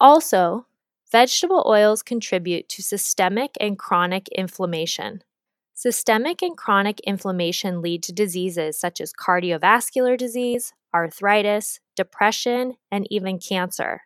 Also, 0.00 0.66
vegetable 1.12 1.64
oils 1.68 2.02
contribute 2.02 2.68
to 2.70 2.82
systemic 2.82 3.52
and 3.60 3.78
chronic 3.78 4.26
inflammation. 4.28 5.22
Systemic 5.74 6.42
and 6.42 6.56
chronic 6.56 6.98
inflammation 7.00 7.82
lead 7.82 8.02
to 8.02 8.12
diseases 8.12 8.80
such 8.80 9.00
as 9.00 9.12
cardiovascular 9.12 10.18
disease, 10.18 10.72
arthritis, 10.92 11.78
depression, 11.94 12.74
and 12.90 13.06
even 13.10 13.38
cancer. 13.38 14.00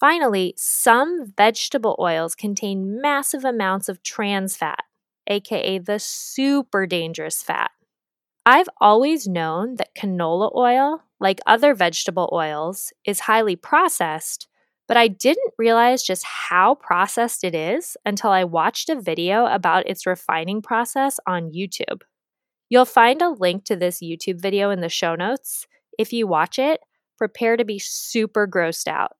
Finally, 0.00 0.54
some 0.56 1.32
vegetable 1.36 1.96
oils 1.98 2.34
contain 2.34 3.00
massive 3.00 3.44
amounts 3.44 3.88
of 3.88 4.02
trans 4.02 4.56
fat, 4.56 4.84
aka 5.28 5.78
the 5.78 5.98
super 5.98 6.86
dangerous 6.86 7.42
fat. 7.42 7.70
I've 8.46 8.68
always 8.80 9.26
known 9.26 9.76
that 9.76 9.94
canola 9.96 10.54
oil, 10.54 11.02
like 11.18 11.40
other 11.46 11.74
vegetable 11.74 12.28
oils, 12.32 12.92
is 13.06 13.20
highly 13.20 13.56
processed, 13.56 14.48
but 14.86 14.98
I 14.98 15.08
didn't 15.08 15.54
realize 15.56 16.02
just 16.02 16.24
how 16.24 16.74
processed 16.74 17.42
it 17.42 17.54
is 17.54 17.96
until 18.04 18.30
I 18.30 18.44
watched 18.44 18.90
a 18.90 19.00
video 19.00 19.46
about 19.46 19.88
its 19.88 20.06
refining 20.06 20.60
process 20.60 21.18
on 21.26 21.52
YouTube. 21.52 22.02
You'll 22.68 22.84
find 22.84 23.22
a 23.22 23.30
link 23.30 23.64
to 23.64 23.76
this 23.76 24.02
YouTube 24.02 24.42
video 24.42 24.70
in 24.70 24.80
the 24.80 24.88
show 24.90 25.14
notes. 25.14 25.66
If 25.98 26.12
you 26.12 26.26
watch 26.26 26.58
it, 26.58 26.80
prepare 27.16 27.56
to 27.56 27.64
be 27.64 27.78
super 27.78 28.46
grossed 28.46 28.88
out. 28.88 29.12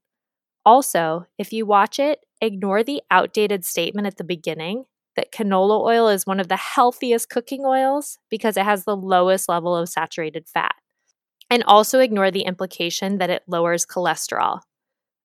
Also, 0.64 1.26
if 1.38 1.52
you 1.52 1.66
watch 1.66 1.98
it, 1.98 2.20
ignore 2.40 2.82
the 2.82 3.02
outdated 3.10 3.64
statement 3.64 4.06
at 4.06 4.16
the 4.16 4.24
beginning 4.24 4.84
that 5.16 5.32
canola 5.32 5.80
oil 5.80 6.08
is 6.08 6.26
one 6.26 6.40
of 6.40 6.48
the 6.48 6.56
healthiest 6.56 7.30
cooking 7.30 7.64
oils 7.64 8.18
because 8.30 8.56
it 8.56 8.64
has 8.64 8.84
the 8.84 8.96
lowest 8.96 9.48
level 9.48 9.76
of 9.76 9.88
saturated 9.88 10.48
fat. 10.48 10.74
And 11.50 11.62
also 11.64 12.00
ignore 12.00 12.30
the 12.30 12.42
implication 12.42 13.18
that 13.18 13.30
it 13.30 13.42
lowers 13.46 13.86
cholesterol. 13.86 14.60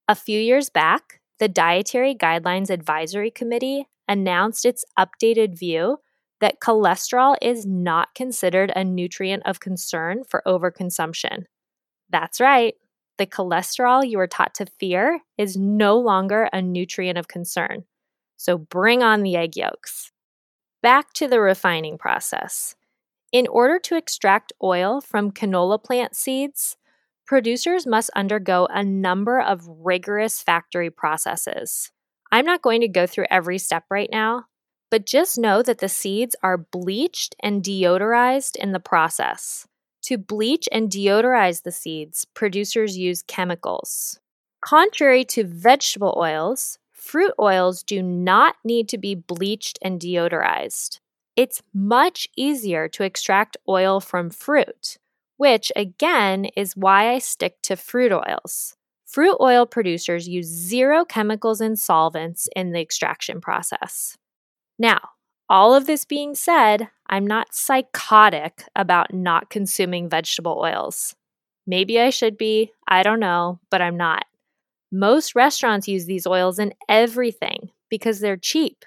A 0.06 0.14
few 0.14 0.38
years 0.38 0.70
back, 0.70 1.20
the 1.38 1.48
Dietary 1.48 2.14
Guidelines 2.14 2.70
Advisory 2.70 3.30
Committee 3.30 3.86
announced 4.06 4.64
its 4.64 4.84
updated 4.98 5.58
view 5.58 5.98
that 6.40 6.60
cholesterol 6.60 7.36
is 7.40 7.66
not 7.66 8.14
considered 8.14 8.72
a 8.76 8.84
nutrient 8.84 9.42
of 9.46 9.60
concern 9.60 10.22
for 10.28 10.42
overconsumption. 10.46 11.44
That's 12.10 12.40
right 12.40 12.74
the 13.20 13.26
cholesterol 13.26 14.08
you 14.08 14.16
were 14.16 14.26
taught 14.26 14.54
to 14.54 14.64
fear 14.64 15.20
is 15.36 15.54
no 15.54 15.98
longer 15.98 16.48
a 16.54 16.62
nutrient 16.62 17.18
of 17.18 17.28
concern. 17.28 17.84
So 18.38 18.56
bring 18.56 19.02
on 19.02 19.22
the 19.22 19.36
egg 19.36 19.58
yolks. 19.58 20.10
Back 20.82 21.12
to 21.12 21.28
the 21.28 21.38
refining 21.38 21.98
process. 21.98 22.76
In 23.30 23.46
order 23.46 23.78
to 23.80 23.94
extract 23.94 24.54
oil 24.62 25.02
from 25.02 25.32
canola 25.32 25.84
plant 25.84 26.16
seeds, 26.16 26.78
producers 27.26 27.86
must 27.86 28.08
undergo 28.16 28.66
a 28.70 28.82
number 28.82 29.38
of 29.38 29.68
rigorous 29.68 30.42
factory 30.42 30.90
processes. 30.90 31.92
I'm 32.32 32.46
not 32.46 32.62
going 32.62 32.80
to 32.80 32.88
go 32.88 33.06
through 33.06 33.26
every 33.30 33.58
step 33.58 33.84
right 33.90 34.08
now, 34.10 34.46
but 34.90 35.04
just 35.04 35.36
know 35.36 35.62
that 35.62 35.76
the 35.76 35.90
seeds 35.90 36.34
are 36.42 36.56
bleached 36.56 37.36
and 37.42 37.62
deodorized 37.62 38.56
in 38.56 38.72
the 38.72 38.80
process. 38.80 39.66
To 40.02 40.16
bleach 40.18 40.68
and 40.72 40.90
deodorize 40.90 41.62
the 41.62 41.72
seeds, 41.72 42.24
producers 42.34 42.96
use 42.96 43.22
chemicals. 43.22 44.18
Contrary 44.60 45.24
to 45.24 45.44
vegetable 45.44 46.14
oils, 46.16 46.78
fruit 46.90 47.32
oils 47.38 47.82
do 47.82 48.02
not 48.02 48.56
need 48.64 48.88
to 48.88 48.98
be 48.98 49.14
bleached 49.14 49.78
and 49.82 50.00
deodorized. 50.00 51.00
It's 51.36 51.62
much 51.72 52.28
easier 52.36 52.88
to 52.88 53.04
extract 53.04 53.56
oil 53.68 54.00
from 54.00 54.30
fruit, 54.30 54.98
which 55.36 55.72
again 55.76 56.46
is 56.56 56.76
why 56.76 57.10
I 57.10 57.18
stick 57.18 57.62
to 57.62 57.76
fruit 57.76 58.12
oils. 58.12 58.76
Fruit 59.06 59.36
oil 59.40 59.66
producers 59.66 60.28
use 60.28 60.46
zero 60.46 61.04
chemicals 61.04 61.60
and 61.60 61.78
solvents 61.78 62.48
in 62.54 62.72
the 62.72 62.80
extraction 62.80 63.40
process. 63.40 64.16
Now, 64.78 65.00
all 65.50 65.74
of 65.74 65.86
this 65.86 66.04
being 66.04 66.36
said, 66.36 66.88
I'm 67.08 67.26
not 67.26 67.52
psychotic 67.52 68.62
about 68.76 69.12
not 69.12 69.50
consuming 69.50 70.08
vegetable 70.08 70.62
oils. 70.64 71.16
Maybe 71.66 72.00
I 72.00 72.10
should 72.10 72.38
be, 72.38 72.70
I 72.86 73.02
don't 73.02 73.18
know, 73.18 73.58
but 73.68 73.82
I'm 73.82 73.96
not. 73.96 74.24
Most 74.92 75.34
restaurants 75.34 75.88
use 75.88 76.06
these 76.06 76.26
oils 76.26 76.60
in 76.60 76.72
everything 76.88 77.70
because 77.90 78.20
they're 78.20 78.36
cheap. 78.36 78.84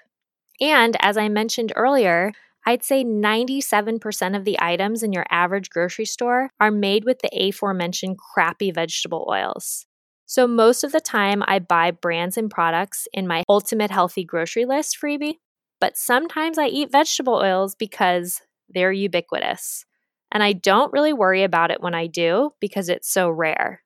And 0.58 0.96
as 1.00 1.18
I 1.18 1.28
mentioned 1.28 1.72
earlier, 1.76 2.32
I'd 2.66 2.82
say 2.82 3.04
97% 3.04 4.34
of 4.34 4.44
the 4.44 4.56
items 4.58 5.02
in 5.02 5.12
your 5.12 5.26
average 5.30 5.68
grocery 5.68 6.06
store 6.06 6.48
are 6.58 6.70
made 6.70 7.04
with 7.04 7.18
the 7.18 7.30
aforementioned 7.38 8.16
crappy 8.16 8.70
vegetable 8.70 9.26
oils. 9.28 9.84
So, 10.24 10.46
most 10.46 10.82
of 10.82 10.92
the 10.92 11.00
time, 11.00 11.42
I 11.46 11.58
buy 11.58 11.90
brands 11.90 12.38
and 12.38 12.50
products 12.50 13.06
in 13.12 13.26
my 13.26 13.42
Ultimate 13.46 13.90
Healthy 13.90 14.24
Grocery 14.24 14.64
List 14.64 14.96
freebie 14.98 15.34
but 15.80 15.96
sometimes 15.96 16.58
I 16.58 16.66
eat 16.66 16.92
vegetable 16.92 17.34
oils 17.34 17.74
because 17.74 18.40
they're 18.68 18.92
ubiquitous. 18.92 19.84
And 20.32 20.42
I 20.42 20.52
don't 20.52 20.92
really 20.92 21.12
worry 21.12 21.44
about 21.44 21.70
it 21.70 21.80
when 21.80 21.94
I 21.94 22.06
do 22.06 22.50
because 22.60 22.88
it's 22.88 23.08
so 23.08 23.30
rare. 23.30 23.82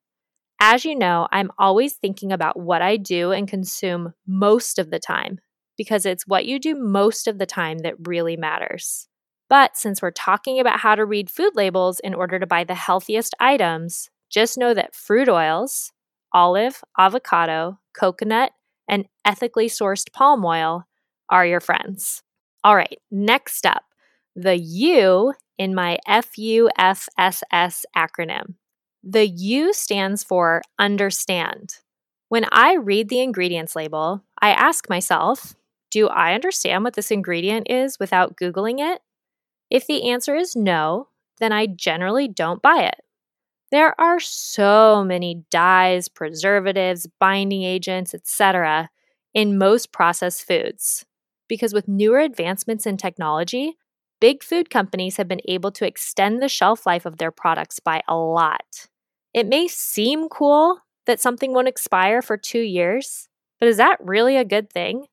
As 0.60 0.84
you 0.84 0.96
know, 0.96 1.28
I'm 1.30 1.50
always 1.58 1.94
thinking 1.94 2.32
about 2.32 2.58
what 2.58 2.82
I 2.82 2.96
do 2.96 3.30
and 3.32 3.46
consume 3.46 4.14
most 4.26 4.78
of 4.78 4.90
the 4.90 4.98
time 4.98 5.38
because 5.76 6.04
it's 6.04 6.26
what 6.26 6.46
you 6.46 6.58
do 6.58 6.74
most 6.74 7.28
of 7.28 7.38
the 7.38 7.46
time 7.46 7.78
that 7.78 8.08
really 8.08 8.36
matters. 8.36 9.08
But 9.48 9.76
since 9.76 10.02
we're 10.02 10.10
talking 10.10 10.58
about 10.58 10.80
how 10.80 10.94
to 10.94 11.04
read 11.04 11.30
food 11.30 11.52
labels 11.54 12.00
in 12.00 12.12
order 12.12 12.38
to 12.38 12.46
buy 12.46 12.64
the 12.64 12.74
healthiest 12.74 13.34
items, 13.38 14.10
just 14.30 14.58
know 14.58 14.74
that 14.74 14.94
fruit 14.94 15.28
oils, 15.28 15.92
olive, 16.32 16.82
avocado, 16.98 17.78
coconut, 17.96 18.52
and 18.88 19.06
ethically 19.24 19.68
sourced 19.68 20.12
palm 20.12 20.44
oil 20.44 20.87
are 21.30 21.46
your 21.46 21.60
friends. 21.60 22.22
All 22.64 22.76
right, 22.76 22.98
next 23.10 23.66
up, 23.66 23.84
the 24.34 24.56
U 24.56 25.34
in 25.58 25.74
my 25.74 25.98
FUFSS 26.08 27.84
acronym. 27.96 28.54
The 29.02 29.26
U 29.26 29.72
stands 29.72 30.24
for 30.24 30.62
understand. 30.78 31.76
When 32.28 32.46
I 32.52 32.74
read 32.74 33.08
the 33.08 33.20
ingredients 33.20 33.74
label, 33.74 34.22
I 34.40 34.50
ask 34.50 34.88
myself, 34.88 35.54
do 35.90 36.08
I 36.08 36.34
understand 36.34 36.84
what 36.84 36.94
this 36.94 37.10
ingredient 37.10 37.70
is 37.70 37.98
without 37.98 38.36
Googling 38.36 38.76
it? 38.78 39.00
If 39.70 39.86
the 39.86 40.10
answer 40.10 40.36
is 40.36 40.54
no, 40.54 41.08
then 41.40 41.52
I 41.52 41.66
generally 41.66 42.28
don't 42.28 42.62
buy 42.62 42.82
it. 42.82 43.00
There 43.70 43.98
are 44.00 44.20
so 44.20 45.04
many 45.04 45.44
dyes, 45.50 46.08
preservatives, 46.08 47.06
binding 47.18 47.62
agents, 47.62 48.14
etc. 48.14 48.90
in 49.34 49.58
most 49.58 49.92
processed 49.92 50.46
foods 50.46 51.04
because 51.48 51.72
with 51.72 51.88
newer 51.88 52.18
advancements 52.18 52.86
in 52.86 52.96
technology, 52.96 53.76
big 54.20 54.42
food 54.42 54.70
companies 54.70 55.16
have 55.16 55.28
been 55.28 55.40
able 55.46 55.72
to 55.72 55.86
extend 55.86 56.42
the 56.42 56.48
shelf 56.48 56.86
life 56.86 57.06
of 57.06 57.18
their 57.18 57.30
products 57.30 57.80
by 57.80 58.02
a 58.06 58.16
lot. 58.16 58.86
It 59.34 59.46
may 59.46 59.68
seem 59.68 60.28
cool 60.28 60.80
that 61.06 61.20
something 61.20 61.52
won't 61.52 61.68
expire 61.68 62.22
for 62.22 62.36
2 62.36 62.58
years, 62.58 63.28
but 63.60 63.68
is 63.68 63.76
that 63.76 63.98
really 64.00 64.36
a 64.36 64.44
good 64.44 64.70
thing? 64.70 65.06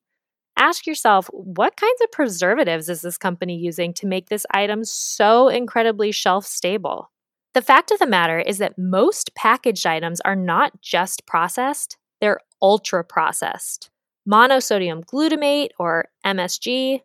Ask 0.57 0.87
yourself 0.87 1.27
what 1.31 1.75
kinds 1.75 2.01
of 2.01 2.11
preservatives 2.11 2.89
is 2.89 3.01
this 3.01 3.17
company 3.17 3.57
using 3.57 3.93
to 3.95 4.07
make 4.07 4.29
this 4.29 4.45
item 4.51 4.83
so 4.83 5.49
incredibly 5.49 6.11
shelf 6.11 6.45
stable? 6.45 7.11
The 7.53 7.61
fact 7.61 7.91
of 7.91 7.99
the 7.99 8.07
matter 8.07 8.39
is 8.39 8.57
that 8.57 8.77
most 8.77 9.35
packaged 9.35 9.85
items 9.85 10.21
are 10.21 10.35
not 10.35 10.81
just 10.81 11.25
processed, 11.25 11.97
they're 12.21 12.39
ultra 12.61 13.03
processed. 13.03 13.89
Monosodium 14.29 15.05
glutamate, 15.05 15.69
or 15.77 16.05
MSG, 16.25 17.01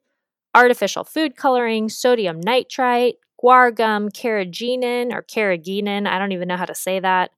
artificial 0.55 1.05
food 1.05 1.37
coloring, 1.37 1.89
sodium 1.89 2.41
nitrite, 2.41 3.17
guar 3.43 3.75
gum, 3.75 4.09
carrageenan, 4.09 5.12
or 5.12 5.23
carrageenan, 5.23 6.07
I 6.07 6.19
don't 6.19 6.33
even 6.33 6.49
know 6.49 6.57
how 6.57 6.65
to 6.65 6.75
say 6.75 7.00
that, 7.00 7.31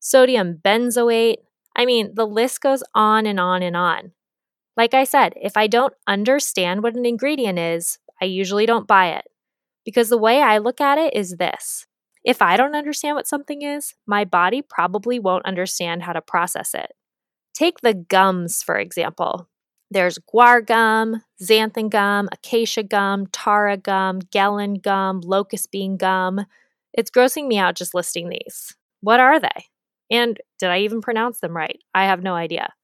sodium 0.00 0.60
benzoate. 0.62 1.36
I 1.74 1.84
mean, 1.86 2.14
the 2.14 2.26
list 2.26 2.60
goes 2.60 2.82
on 2.94 3.26
and 3.26 3.38
on 3.38 3.62
and 3.62 3.76
on. 3.76 4.12
Like 4.76 4.94
I 4.94 5.04
said, 5.04 5.34
if 5.40 5.56
I 5.56 5.66
don't 5.66 5.94
understand 6.06 6.82
what 6.82 6.94
an 6.94 7.06
ingredient 7.06 7.58
is, 7.58 7.98
I 8.20 8.26
usually 8.26 8.66
don't 8.66 8.86
buy 8.86 9.08
it. 9.08 9.24
Because 9.84 10.08
the 10.08 10.18
way 10.18 10.42
I 10.42 10.58
look 10.58 10.80
at 10.80 10.98
it 10.98 11.14
is 11.14 11.36
this 11.36 11.86
if 12.24 12.42
I 12.42 12.56
don't 12.56 12.74
understand 12.74 13.14
what 13.14 13.28
something 13.28 13.62
is, 13.62 13.94
my 14.04 14.24
body 14.24 14.60
probably 14.60 15.20
won't 15.20 15.46
understand 15.46 16.02
how 16.02 16.12
to 16.12 16.20
process 16.20 16.74
it. 16.74 16.90
Take 17.56 17.80
the 17.80 17.94
gums, 17.94 18.62
for 18.62 18.76
example. 18.76 19.48
There's 19.90 20.18
guar 20.18 20.64
gum, 20.64 21.22
xanthan 21.40 21.88
gum, 21.88 22.28
acacia 22.30 22.82
gum, 22.82 23.28
tara 23.28 23.78
gum, 23.78 24.20
gellan 24.20 24.82
gum, 24.82 25.22
locust 25.22 25.70
bean 25.70 25.96
gum. 25.96 26.44
It's 26.92 27.10
grossing 27.10 27.46
me 27.46 27.56
out 27.56 27.74
just 27.74 27.94
listing 27.94 28.28
these. 28.28 28.76
What 29.00 29.20
are 29.20 29.40
they? 29.40 29.68
And 30.10 30.38
did 30.58 30.68
I 30.68 30.80
even 30.80 31.00
pronounce 31.00 31.40
them 31.40 31.56
right? 31.56 31.78
I 31.94 32.04
have 32.04 32.22
no 32.22 32.34
idea. 32.34 32.74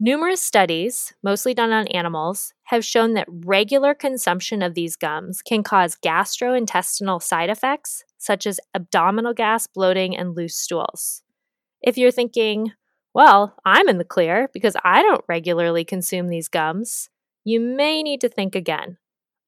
Numerous 0.00 0.40
studies, 0.40 1.12
mostly 1.22 1.52
done 1.52 1.72
on 1.72 1.86
animals, 1.88 2.54
have 2.64 2.86
shown 2.86 3.12
that 3.14 3.28
regular 3.28 3.92
consumption 3.92 4.62
of 4.62 4.72
these 4.72 4.96
gums 4.96 5.42
can 5.42 5.62
cause 5.62 5.98
gastrointestinal 6.02 7.22
side 7.22 7.50
effects 7.50 8.02
such 8.16 8.46
as 8.46 8.60
abdominal 8.74 9.34
gas, 9.34 9.66
bloating, 9.66 10.16
and 10.16 10.34
loose 10.34 10.56
stools. 10.56 11.22
If 11.82 11.98
you're 11.98 12.10
thinking, 12.10 12.72
well, 13.16 13.54
I'm 13.64 13.88
in 13.88 13.96
the 13.96 14.04
clear 14.04 14.50
because 14.52 14.76
I 14.84 15.00
don't 15.00 15.24
regularly 15.26 15.86
consume 15.86 16.28
these 16.28 16.48
gums, 16.48 17.08
you 17.44 17.58
may 17.58 18.02
need 18.02 18.20
to 18.20 18.28
think 18.28 18.54
again. 18.54 18.98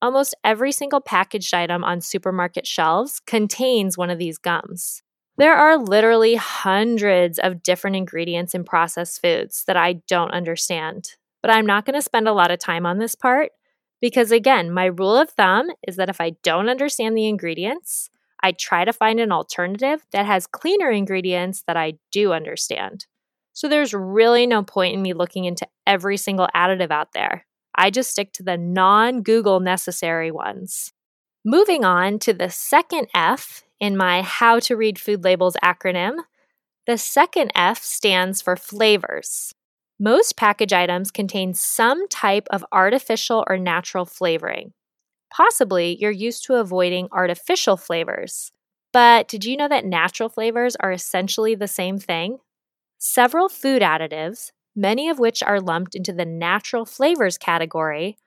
Almost 0.01 0.35
every 0.43 0.73
single 0.73 1.03
packaged 1.03 1.53
item 1.53 1.85
on 1.85 2.01
supermarket 2.01 2.67
shelves 2.67 3.21
contains 3.27 3.99
one 3.99 4.09
of 4.09 4.19
these 4.19 4.39
gums. 4.39 5.03
There 5.37 5.55
are 5.55 5.77
literally 5.77 6.37
hundreds 6.37 7.39
of 7.39 7.63
different 7.63 7.97
ingredients 7.97 8.55
in 8.55 8.65
processed 8.65 9.21
foods 9.21 9.65
that 9.67 9.77
I 9.77 10.01
don't 10.09 10.31
understand, 10.31 11.11
but 11.43 11.51
I'm 11.51 11.67
not 11.67 11.85
going 11.85 11.95
to 11.95 12.01
spend 12.01 12.27
a 12.27 12.33
lot 12.33 12.51
of 12.51 12.59
time 12.59 12.87
on 12.87 12.97
this 12.97 13.15
part 13.15 13.51
because, 14.01 14.33
again, 14.33 14.73
my 14.73 14.87
rule 14.87 15.15
of 15.15 15.29
thumb 15.29 15.69
is 15.87 15.97
that 15.97 16.09
if 16.09 16.23
I 16.23 16.37
don't 16.43 16.71
understand 16.71 17.19
the 17.19 17.29
ingredients, 17.29 18.09
I 18.43 18.53
try 18.53 18.87
to 18.87 18.95
find 18.95 19.21
an 19.21 19.31
alternative 19.31 20.07
that 20.13 20.25
has 20.25 20.47
cleaner 20.47 20.91
ingredients 20.91 21.65
that 21.67 21.77
I 21.77 21.99
do 22.11 22.33
understand. 22.33 23.05
So 23.59 23.69
there's 23.69 23.93
really 23.93 24.47
no 24.47 24.63
point 24.63 24.95
in 24.95 25.03
me 25.03 25.15
looking 25.15 25.45
into 25.45 25.67
every 25.85 26.17
single 26.17 26.47
additive 26.55 26.93
out 26.93 27.09
there. 27.13 27.45
I 27.75 27.91
just 27.91 28.13
stick 28.13 28.33
to 28.35 28.45
the 28.45 28.57
non 28.57 29.23
Google 29.25 29.59
necessary 29.59 30.31
ones. 30.31 30.93
Moving 31.45 31.85
on 31.85 32.21
to 32.21 32.33
the 32.33 32.51
second 32.51 33.09
F 33.17 33.65
in 33.81 33.97
my 33.97 34.23
How 34.23 34.61
to 34.61 34.77
Read 34.77 34.97
Food 34.97 35.25
Labels 35.25 35.57
acronym, 35.61 36.19
the 36.87 36.97
second 36.97 37.51
F 37.57 37.83
stands 37.83 38.41
for 38.41 38.55
flavors. 38.55 39.53
Most 39.99 40.37
package 40.37 40.73
items 40.73 41.11
contain 41.11 41.53
some 41.53 42.07
type 42.07 42.47
of 42.51 42.65
artificial 42.71 43.45
or 43.49 43.57
natural 43.57 44.05
flavoring. 44.05 44.73
Possibly 45.35 45.97
you're 46.01 46.13
used 46.13 46.45
to 46.45 46.55
avoiding 46.55 47.09
artificial 47.11 47.77
flavors. 47.77 48.53
But 48.93 49.27
did 49.27 49.45
you 49.45 49.57
know 49.57 49.67
that 49.67 49.85
natural 49.85 50.29
flavors 50.29 50.77
are 50.77 50.93
essentially 50.93 51.57
the 51.57 51.67
same 51.67 51.99
thing? 51.99 52.39
Several 52.99 53.49
food 53.49 53.81
additives, 53.81 54.51
many 54.75 55.09
of 55.09 55.21
which 55.21 55.41
are 55.43 55.61
lumped 55.61 55.95
into 55.95 56.13
the 56.13 56.25
natural 56.25 56.85
flavors 56.85 57.39
category, 57.39 58.19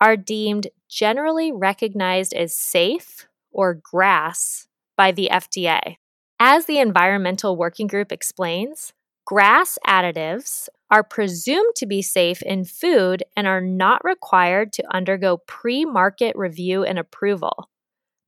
are 0.00 0.16
deemed 0.16 0.68
generally 0.88 1.50
recognized 1.50 2.32
as 2.32 2.54
safe 2.54 3.26
or 3.50 3.74
GRAS 3.74 4.68
by 4.96 5.10
the 5.10 5.28
FDA. 5.32 5.96
As 6.38 6.66
the 6.66 6.78
Environmental 6.78 7.56
Working 7.56 7.88
Group 7.88 8.12
explains, 8.12 8.92
GRAS 9.26 9.78
additives 9.84 10.68
are 10.90 11.02
presumed 11.02 11.74
to 11.76 11.86
be 11.86 12.00
safe 12.00 12.40
in 12.42 12.64
food 12.64 13.24
and 13.36 13.46
are 13.46 13.60
not 13.60 14.04
required 14.04 14.72
to 14.74 14.94
undergo 14.94 15.38
pre 15.46 15.84
market 15.84 16.36
review 16.36 16.84
and 16.84 16.98
approval. 16.98 17.68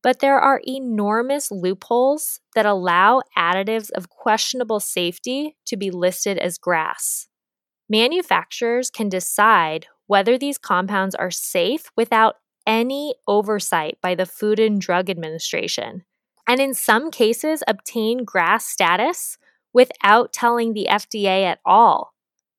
But 0.03 0.19
there 0.19 0.37
are 0.37 0.61
enormous 0.67 1.49
loopholes 1.49 2.41
that 2.55 2.65
allow 2.65 3.21
additives 3.37 3.89
of 3.91 4.09
questionable 4.09 4.81
safety 4.81 5.55
to 5.65 5.77
be 5.77 5.89
listed 5.89 6.37
as 6.37 6.57
GRAS. 6.57 7.29
Manufacturers 7.89 8.89
can 8.89 9.07
decide 9.07 9.87
whether 10.07 10.37
these 10.37 10.57
compounds 10.57 11.15
are 11.15 11.31
safe 11.31 11.85
without 11.95 12.35
any 12.67 13.15
oversight 13.27 13.97
by 14.01 14.13
the 14.13 14.25
Food 14.25 14.59
and 14.59 14.79
Drug 14.79 15.09
Administration, 15.09 16.03
and 16.47 16.59
in 16.59 16.73
some 16.73 17.09
cases 17.09 17.63
obtain 17.67 18.25
GRAS 18.25 18.65
status 18.65 19.37
without 19.73 20.33
telling 20.33 20.73
the 20.73 20.87
FDA 20.89 21.45
at 21.45 21.59
all. 21.65 22.13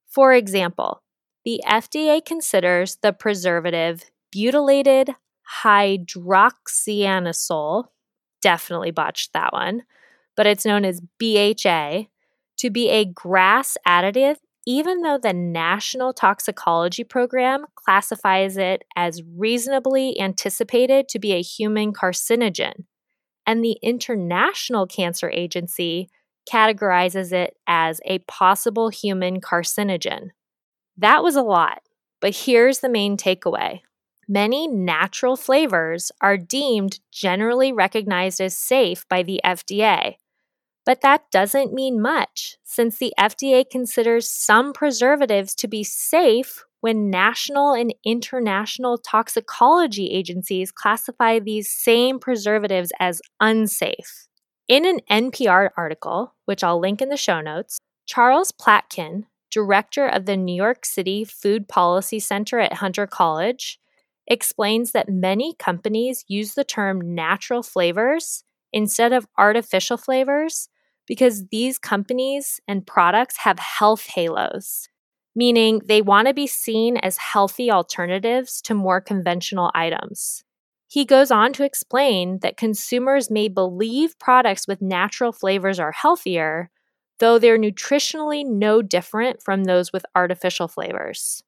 For 0.09 0.33
example, 0.33 1.03
the 1.45 1.63
FDA 1.67 2.25
considers 2.25 2.97
the 3.03 3.13
preservative 3.13 4.05
butylated 4.35 5.15
hydroxyanisole, 5.63 7.85
definitely 8.43 8.91
botched 8.91 9.33
that 9.33 9.53
one, 9.53 9.85
but 10.37 10.47
it's 10.47 10.65
known 10.65 10.85
as 10.85 11.01
BHA, 11.19 12.05
to 12.59 12.71
be 12.71 12.89
a 12.89 13.05
GRAS 13.05 13.77
additive, 13.87 14.37
even 14.67 15.03
though 15.03 15.19
the 15.19 15.33
National 15.33 16.13
Toxicology 16.13 17.05
Program 17.05 17.67
classifies 17.75 18.57
it 18.57 18.83
as 18.97 19.23
reasonably 19.37 20.19
anticipated 20.21 21.09
to 21.09 21.19
be 21.19 21.33
a 21.33 21.43
human 21.43 21.93
carcinogen 21.93 22.85
and 23.47 23.63
the 23.63 23.77
International 23.83 24.87
Cancer 24.87 25.31
Agency 25.31 26.09
categorizes 26.51 27.33
it 27.33 27.57
as 27.67 28.01
a 28.05 28.19
possible 28.21 28.89
human 28.89 29.41
carcinogen. 29.41 30.29
That 30.97 31.23
was 31.23 31.37
a 31.37 31.43
lot, 31.43 31.83
but 32.21 32.35
here's 32.35 32.81
the 32.81 32.89
main 32.89 33.17
takeaway. 33.17 33.81
Many 34.29 34.69
natural 34.69 35.37
flavors 35.37 36.11
are 36.21 36.37
deemed 36.37 37.01
generally 37.13 37.73
recognized 37.73 38.41
as 38.41 38.57
safe 38.57 39.07
by 39.09 39.23
the 39.23 39.41
FDA. 39.45 40.17
But 40.87 41.01
that 41.01 41.31
doesn't 41.31 41.73
mean 41.73 42.01
much, 42.01 42.57
since 42.63 42.99
the 42.99 43.15
FDA 43.19 43.65
considers 43.69 44.29
some 44.29 44.73
preservatives 44.73 45.55
to 45.57 45.69
be 45.69 45.83
safe 45.83 46.65
when 46.81 47.09
national 47.09 47.73
and 47.73 47.95
international 48.05 48.99
toxicology 48.99 50.11
agencies 50.11 50.71
classify 50.71 51.39
these 51.39 51.71
same 51.71 52.19
preservatives 52.19 52.93
as 53.01 53.23
unsafe. 53.41 54.29
In 54.69 54.85
an 54.85 55.01
NPR 55.11 55.71
article, 55.77 56.35
which 56.45 56.63
I'll 56.63 56.79
link 56.79 57.01
in 57.01 57.09
the 57.09 57.17
show 57.17 57.41
notes, 57.41 57.79
Charles 58.05 58.53
Platkin, 58.53 59.25
director 59.51 60.07
of 60.07 60.27
the 60.27 60.37
New 60.37 60.55
York 60.55 60.85
City 60.85 61.25
Food 61.25 61.69
Policy 61.69 62.19
Center 62.19 62.59
at 62.59 62.75
Hunter 62.75 63.07
College, 63.07 63.79
explains 64.27 64.93
that 64.93 65.09
many 65.09 65.55
companies 65.59 66.25
use 66.29 66.55
the 66.55 66.65
term 66.65 67.15
natural 67.15 67.63
flavors 67.63 68.45
instead 68.73 69.13
of 69.13 69.27
artificial 69.39 69.97
flavors 69.97 70.69
because 71.07 71.47
these 71.49 71.79
companies 71.79 72.61
and 72.67 72.87
products 72.87 73.39
have 73.39 73.59
health 73.59 74.07
halos 74.15 74.89
meaning 75.35 75.81
they 75.87 76.01
want 76.01 76.29
to 76.29 76.35
be 76.35 76.47
seen 76.47 76.97
as 76.99 77.17
healthy 77.17 77.71
alternatives 77.71 78.61
to 78.63 78.75
more 78.75 79.01
conventional 79.01 79.71
items. 79.75 80.45
He 80.87 81.05
goes 81.05 81.31
on 81.31 81.53
to 81.55 81.65
explain 81.65 82.39
that 82.41 82.57
consumers 82.57 83.31
may 83.31 83.49
believe 83.49 84.19
products 84.19 84.69
with 84.69 84.81
natural 84.81 85.33
flavors 85.33 85.81
are 85.81 85.93
healthier, 85.93 86.71
though 87.19 87.39
they're 87.39 87.59
nutritionally 87.59 88.45
no 88.47 88.81
different 88.81 89.43
from 89.43 89.65
those 89.65 89.93
with 89.93 90.07
artificial 90.15 90.69
flavors. 90.69 91.43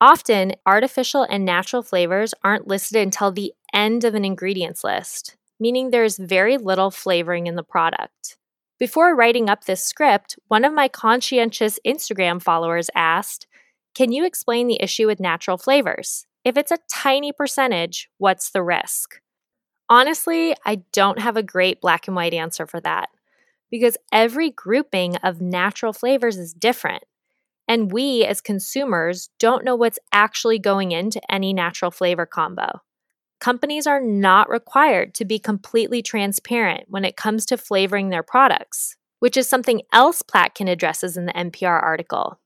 Often, 0.00 0.52
artificial 0.66 1.22
and 1.22 1.44
natural 1.44 1.82
flavors 1.82 2.34
aren't 2.44 2.68
listed 2.68 3.00
until 3.00 3.32
the 3.32 3.54
end 3.72 4.04
of 4.04 4.14
an 4.14 4.24
ingredients 4.24 4.84
list, 4.84 5.36
meaning 5.58 5.90
there's 5.90 6.18
very 6.18 6.58
little 6.58 6.90
flavoring 6.90 7.46
in 7.46 7.56
the 7.56 7.62
product. 7.62 8.36
Before 8.78 9.16
writing 9.16 9.48
up 9.48 9.64
this 9.64 9.82
script, 9.82 10.38
one 10.48 10.64
of 10.66 10.74
my 10.74 10.88
conscientious 10.88 11.78
Instagram 11.86 12.42
followers 12.42 12.90
asked, 12.94 13.46
Can 13.94 14.12
you 14.12 14.26
explain 14.26 14.66
the 14.66 14.82
issue 14.82 15.06
with 15.06 15.18
natural 15.18 15.56
flavors? 15.56 16.26
If 16.44 16.58
it's 16.58 16.70
a 16.70 16.78
tiny 16.90 17.32
percentage, 17.32 18.10
what's 18.18 18.50
the 18.50 18.62
risk? 18.62 19.20
Honestly, 19.88 20.54
I 20.66 20.82
don't 20.92 21.20
have 21.20 21.38
a 21.38 21.42
great 21.42 21.80
black 21.80 22.06
and 22.06 22.14
white 22.14 22.34
answer 22.34 22.66
for 22.66 22.80
that 22.80 23.08
because 23.70 23.96
every 24.12 24.50
grouping 24.50 25.16
of 25.16 25.40
natural 25.40 25.92
flavors 25.92 26.36
is 26.36 26.52
different. 26.52 27.04
And 27.68 27.90
we 27.92 28.24
as 28.24 28.40
consumers 28.40 29.28
don't 29.38 29.64
know 29.64 29.76
what's 29.76 29.98
actually 30.12 30.58
going 30.58 30.92
into 30.92 31.20
any 31.32 31.52
natural 31.52 31.90
flavor 31.90 32.26
combo. 32.26 32.80
Companies 33.40 33.86
are 33.86 34.00
not 34.00 34.48
required 34.48 35.14
to 35.14 35.24
be 35.24 35.38
completely 35.38 36.02
transparent 36.02 36.84
when 36.88 37.04
it 37.04 37.16
comes 37.16 37.44
to 37.46 37.58
flavoring 37.58 38.08
their 38.08 38.22
products, 38.22 38.96
which 39.18 39.36
is 39.36 39.48
something 39.48 39.82
else 39.92 40.22
Platkin 40.22 40.70
addresses 40.70 41.16
in 41.16 41.26
the 41.26 41.32
NPR 41.32 41.82
article. 41.82 42.40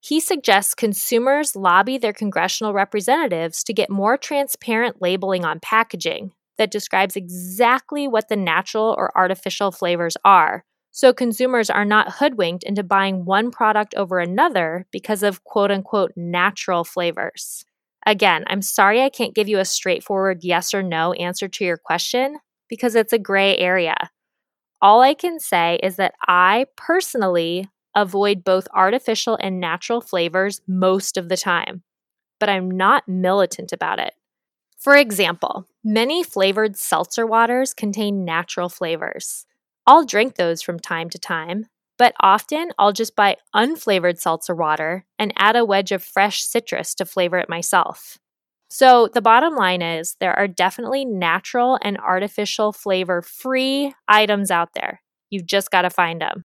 He 0.00 0.18
suggests 0.18 0.74
consumers 0.74 1.54
lobby 1.54 1.96
their 1.96 2.12
congressional 2.12 2.72
representatives 2.72 3.62
to 3.64 3.72
get 3.72 3.88
more 3.88 4.16
transparent 4.16 5.00
labeling 5.00 5.44
on 5.44 5.60
packaging 5.60 6.32
that 6.58 6.72
describes 6.72 7.14
exactly 7.14 8.08
what 8.08 8.28
the 8.28 8.36
natural 8.36 8.94
or 8.98 9.16
artificial 9.16 9.70
flavors 9.70 10.16
are, 10.24 10.64
so 10.92 11.12
consumers 11.12 11.70
are 11.70 11.86
not 11.86 12.12
hoodwinked 12.12 12.62
into 12.64 12.82
buying 12.82 13.24
one 13.24 13.50
product 13.50 13.94
over 13.96 14.20
another 14.20 14.86
because 14.92 15.22
of 15.22 15.42
quote 15.42 15.70
unquote 15.70 16.12
natural 16.14 16.84
flavors. 16.84 17.64
Again, 18.06 18.44
I'm 18.46 18.62
sorry 18.62 19.02
I 19.02 19.08
can't 19.08 19.34
give 19.34 19.48
you 19.48 19.58
a 19.58 19.64
straightforward 19.64 20.44
yes 20.44 20.74
or 20.74 20.82
no 20.82 21.12
answer 21.14 21.48
to 21.48 21.64
your 21.64 21.78
question 21.78 22.38
because 22.68 22.94
it's 22.94 23.12
a 23.12 23.18
gray 23.18 23.56
area. 23.56 23.96
All 24.82 25.00
I 25.00 25.14
can 25.14 25.40
say 25.40 25.78
is 25.82 25.96
that 25.96 26.14
I 26.26 26.66
personally 26.76 27.68
avoid 27.94 28.44
both 28.44 28.68
artificial 28.74 29.38
and 29.40 29.60
natural 29.60 30.00
flavors 30.00 30.60
most 30.66 31.16
of 31.16 31.28
the 31.28 31.36
time, 31.36 31.82
but 32.40 32.48
I'm 32.48 32.70
not 32.70 33.08
militant 33.08 33.72
about 33.72 33.98
it. 33.98 34.14
For 34.78 34.96
example, 34.96 35.68
many 35.84 36.24
flavored 36.24 36.76
seltzer 36.76 37.26
waters 37.26 37.72
contain 37.72 38.24
natural 38.24 38.68
flavors. 38.68 39.46
I'll 39.86 40.04
drink 40.04 40.36
those 40.36 40.62
from 40.62 40.78
time 40.78 41.10
to 41.10 41.18
time, 41.18 41.66
but 41.98 42.14
often 42.20 42.70
I'll 42.78 42.92
just 42.92 43.16
buy 43.16 43.36
unflavored 43.54 44.18
seltzer 44.18 44.54
water 44.54 45.04
and 45.18 45.32
add 45.36 45.56
a 45.56 45.64
wedge 45.64 45.90
of 45.90 46.04
fresh 46.04 46.42
citrus 46.42 46.94
to 46.96 47.04
flavor 47.04 47.38
it 47.38 47.48
myself. 47.48 48.18
So, 48.70 49.08
the 49.12 49.20
bottom 49.20 49.54
line 49.54 49.82
is 49.82 50.16
there 50.18 50.34
are 50.34 50.48
definitely 50.48 51.04
natural 51.04 51.78
and 51.82 51.98
artificial 51.98 52.72
flavor 52.72 53.20
free 53.20 53.92
items 54.08 54.50
out 54.50 54.70
there. 54.74 55.02
You've 55.30 55.46
just 55.46 55.70
got 55.70 55.82
to 55.82 55.90
find 55.90 56.22
them. 56.22 56.44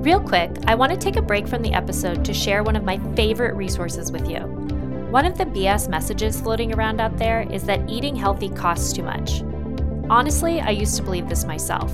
Real 0.00 0.20
quick, 0.20 0.50
I 0.66 0.76
want 0.76 0.92
to 0.92 0.98
take 0.98 1.16
a 1.16 1.22
break 1.22 1.46
from 1.46 1.62
the 1.62 1.74
episode 1.74 2.24
to 2.24 2.32
share 2.32 2.62
one 2.62 2.76
of 2.76 2.84
my 2.84 2.98
favorite 3.14 3.54
resources 3.54 4.12
with 4.12 4.30
you. 4.30 4.38
One 5.10 5.26
of 5.26 5.36
the 5.36 5.44
BS 5.44 5.88
messages 5.88 6.40
floating 6.40 6.72
around 6.72 7.00
out 7.00 7.18
there 7.18 7.42
is 7.52 7.64
that 7.64 7.90
eating 7.90 8.14
healthy 8.14 8.48
costs 8.50 8.92
too 8.92 9.02
much. 9.02 9.42
Honestly, 10.10 10.60
I 10.60 10.70
used 10.70 10.96
to 10.96 11.02
believe 11.02 11.28
this 11.28 11.44
myself. 11.44 11.92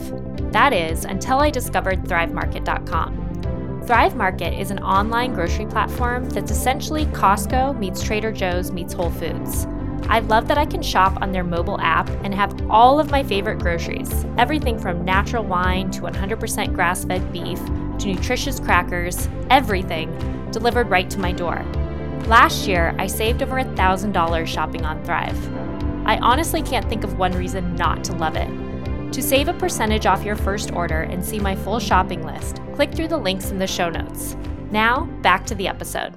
That 0.52 0.72
is, 0.72 1.04
until 1.04 1.40
I 1.40 1.50
discovered 1.50 2.04
ThriveMarket.com. 2.04 3.82
Thrive 3.86 4.14
Market 4.14 4.58
is 4.58 4.70
an 4.70 4.78
online 4.78 5.34
grocery 5.34 5.66
platform 5.66 6.30
that's 6.30 6.50
essentially 6.50 7.06
Costco 7.06 7.78
meets 7.78 8.02
Trader 8.02 8.32
Joe's 8.32 8.70
meets 8.70 8.94
Whole 8.94 9.10
Foods. 9.10 9.66
I 10.08 10.20
love 10.20 10.48
that 10.48 10.58
I 10.58 10.66
can 10.66 10.80
shop 10.80 11.20
on 11.20 11.32
their 11.32 11.44
mobile 11.44 11.80
app 11.80 12.08
and 12.24 12.34
have 12.34 12.54
all 12.70 13.00
of 13.00 13.10
my 13.10 13.22
favorite 13.22 13.58
groceries 13.58 14.24
everything 14.38 14.78
from 14.78 15.04
natural 15.04 15.44
wine 15.44 15.90
to 15.92 16.02
100% 16.02 16.74
grass 16.74 17.04
fed 17.04 17.32
beef 17.32 17.58
to 17.98 18.14
nutritious 18.14 18.60
crackers, 18.60 19.28
everything 19.50 20.10
delivered 20.50 20.88
right 20.90 21.10
to 21.10 21.18
my 21.18 21.32
door. 21.32 21.64
Last 22.26 22.66
year, 22.66 22.94
I 22.98 23.06
saved 23.06 23.42
over 23.42 23.56
$1,000 23.56 24.46
shopping 24.46 24.84
on 24.84 25.02
Thrive. 25.04 25.73
I 26.06 26.18
honestly 26.18 26.62
can't 26.62 26.88
think 26.88 27.02
of 27.02 27.18
one 27.18 27.32
reason 27.32 27.76
not 27.76 28.04
to 28.04 28.12
love 28.12 28.36
it. 28.36 28.48
To 29.12 29.22
save 29.22 29.48
a 29.48 29.54
percentage 29.54 30.06
off 30.06 30.24
your 30.24 30.36
first 30.36 30.72
order 30.72 31.02
and 31.02 31.24
see 31.24 31.38
my 31.38 31.56
full 31.56 31.78
shopping 31.78 32.24
list, 32.24 32.60
click 32.74 32.92
through 32.92 33.08
the 33.08 33.16
links 33.16 33.50
in 33.50 33.58
the 33.58 33.66
show 33.66 33.88
notes. 33.88 34.36
Now, 34.70 35.04
back 35.22 35.46
to 35.46 35.54
the 35.54 35.68
episode. 35.68 36.14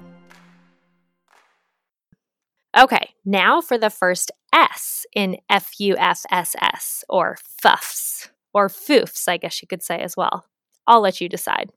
Okay, 2.76 3.14
now 3.24 3.60
for 3.60 3.78
the 3.78 3.88
first 3.88 4.30
S 4.52 5.06
in 5.14 5.38
FUFSS, 5.50 7.04
or 7.08 7.38
FUFs, 7.64 8.28
or 8.52 8.68
FOOFs, 8.68 9.26
I 9.26 9.36
guess 9.36 9.62
you 9.62 9.68
could 9.68 9.82
say 9.82 9.98
as 10.00 10.16
well. 10.16 10.44
I'll 10.86 11.00
let 11.00 11.20
you 11.20 11.28
decide. 11.28 11.72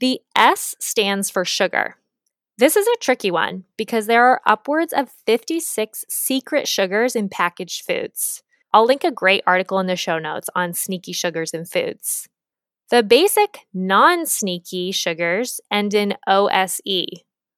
The 0.00 0.20
S 0.36 0.74
stands 0.78 1.30
for 1.30 1.44
sugar. 1.44 1.96
This 2.58 2.74
is 2.74 2.88
a 2.88 2.98
tricky 3.00 3.30
one 3.30 3.62
because 3.76 4.06
there 4.06 4.24
are 4.24 4.40
upwards 4.44 4.92
of 4.92 5.12
56 5.26 6.04
secret 6.08 6.66
sugars 6.66 7.14
in 7.14 7.28
packaged 7.28 7.86
foods. 7.86 8.42
I'll 8.74 8.84
link 8.84 9.04
a 9.04 9.12
great 9.12 9.44
article 9.46 9.78
in 9.78 9.86
the 9.86 9.94
show 9.94 10.18
notes 10.18 10.50
on 10.56 10.72
sneaky 10.72 11.12
sugars 11.12 11.54
in 11.54 11.66
foods. 11.66 12.28
The 12.90 13.04
basic 13.04 13.60
non 13.72 14.26
sneaky 14.26 14.90
sugars 14.90 15.60
end 15.70 15.94
in 15.94 16.16
OSE. 16.26 17.06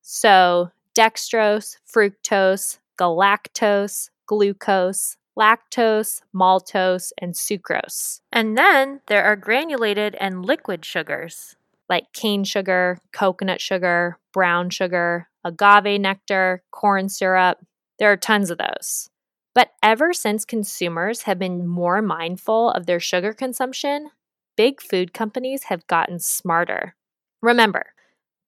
So, 0.02 0.70
dextrose, 0.94 1.78
fructose, 1.90 2.78
galactose, 2.98 4.10
glucose, 4.26 5.16
lactose, 5.38 6.20
maltose, 6.34 7.12
and 7.16 7.32
sucrose. 7.32 8.20
And 8.30 8.58
then 8.58 9.00
there 9.06 9.24
are 9.24 9.36
granulated 9.36 10.14
and 10.20 10.44
liquid 10.44 10.84
sugars 10.84 11.56
like 11.90 12.12
cane 12.14 12.44
sugar, 12.44 12.98
coconut 13.12 13.60
sugar, 13.60 14.18
brown 14.32 14.70
sugar, 14.70 15.28
agave 15.44 16.00
nectar, 16.00 16.62
corn 16.70 17.08
syrup. 17.08 17.58
There 17.98 18.10
are 18.10 18.16
tons 18.16 18.50
of 18.50 18.58
those. 18.58 19.10
But 19.54 19.72
ever 19.82 20.14
since 20.14 20.44
consumers 20.44 21.22
have 21.22 21.38
been 21.38 21.66
more 21.66 22.00
mindful 22.00 22.70
of 22.70 22.86
their 22.86 23.00
sugar 23.00 23.32
consumption, 23.32 24.10
big 24.56 24.80
food 24.80 25.12
companies 25.12 25.64
have 25.64 25.86
gotten 25.88 26.20
smarter. 26.20 26.94
Remember, 27.42 27.86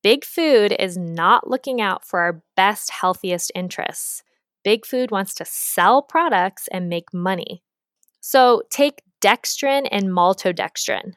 big 0.02 0.24
food 0.24 0.74
is 0.78 0.96
not 0.96 1.50
looking 1.50 1.80
out 1.80 2.06
for 2.06 2.20
our 2.20 2.42
best, 2.56 2.90
healthiest 2.90 3.50
interests. 3.54 4.22
Big 4.62 4.86
food 4.86 5.10
wants 5.10 5.34
to 5.34 5.44
sell 5.44 6.00
products 6.02 6.68
and 6.68 6.88
make 6.88 7.12
money. 7.12 7.64
So 8.20 8.62
take 8.70 9.02
dextrin 9.20 9.88
and 9.90 10.06
maltodextrin. 10.06 11.14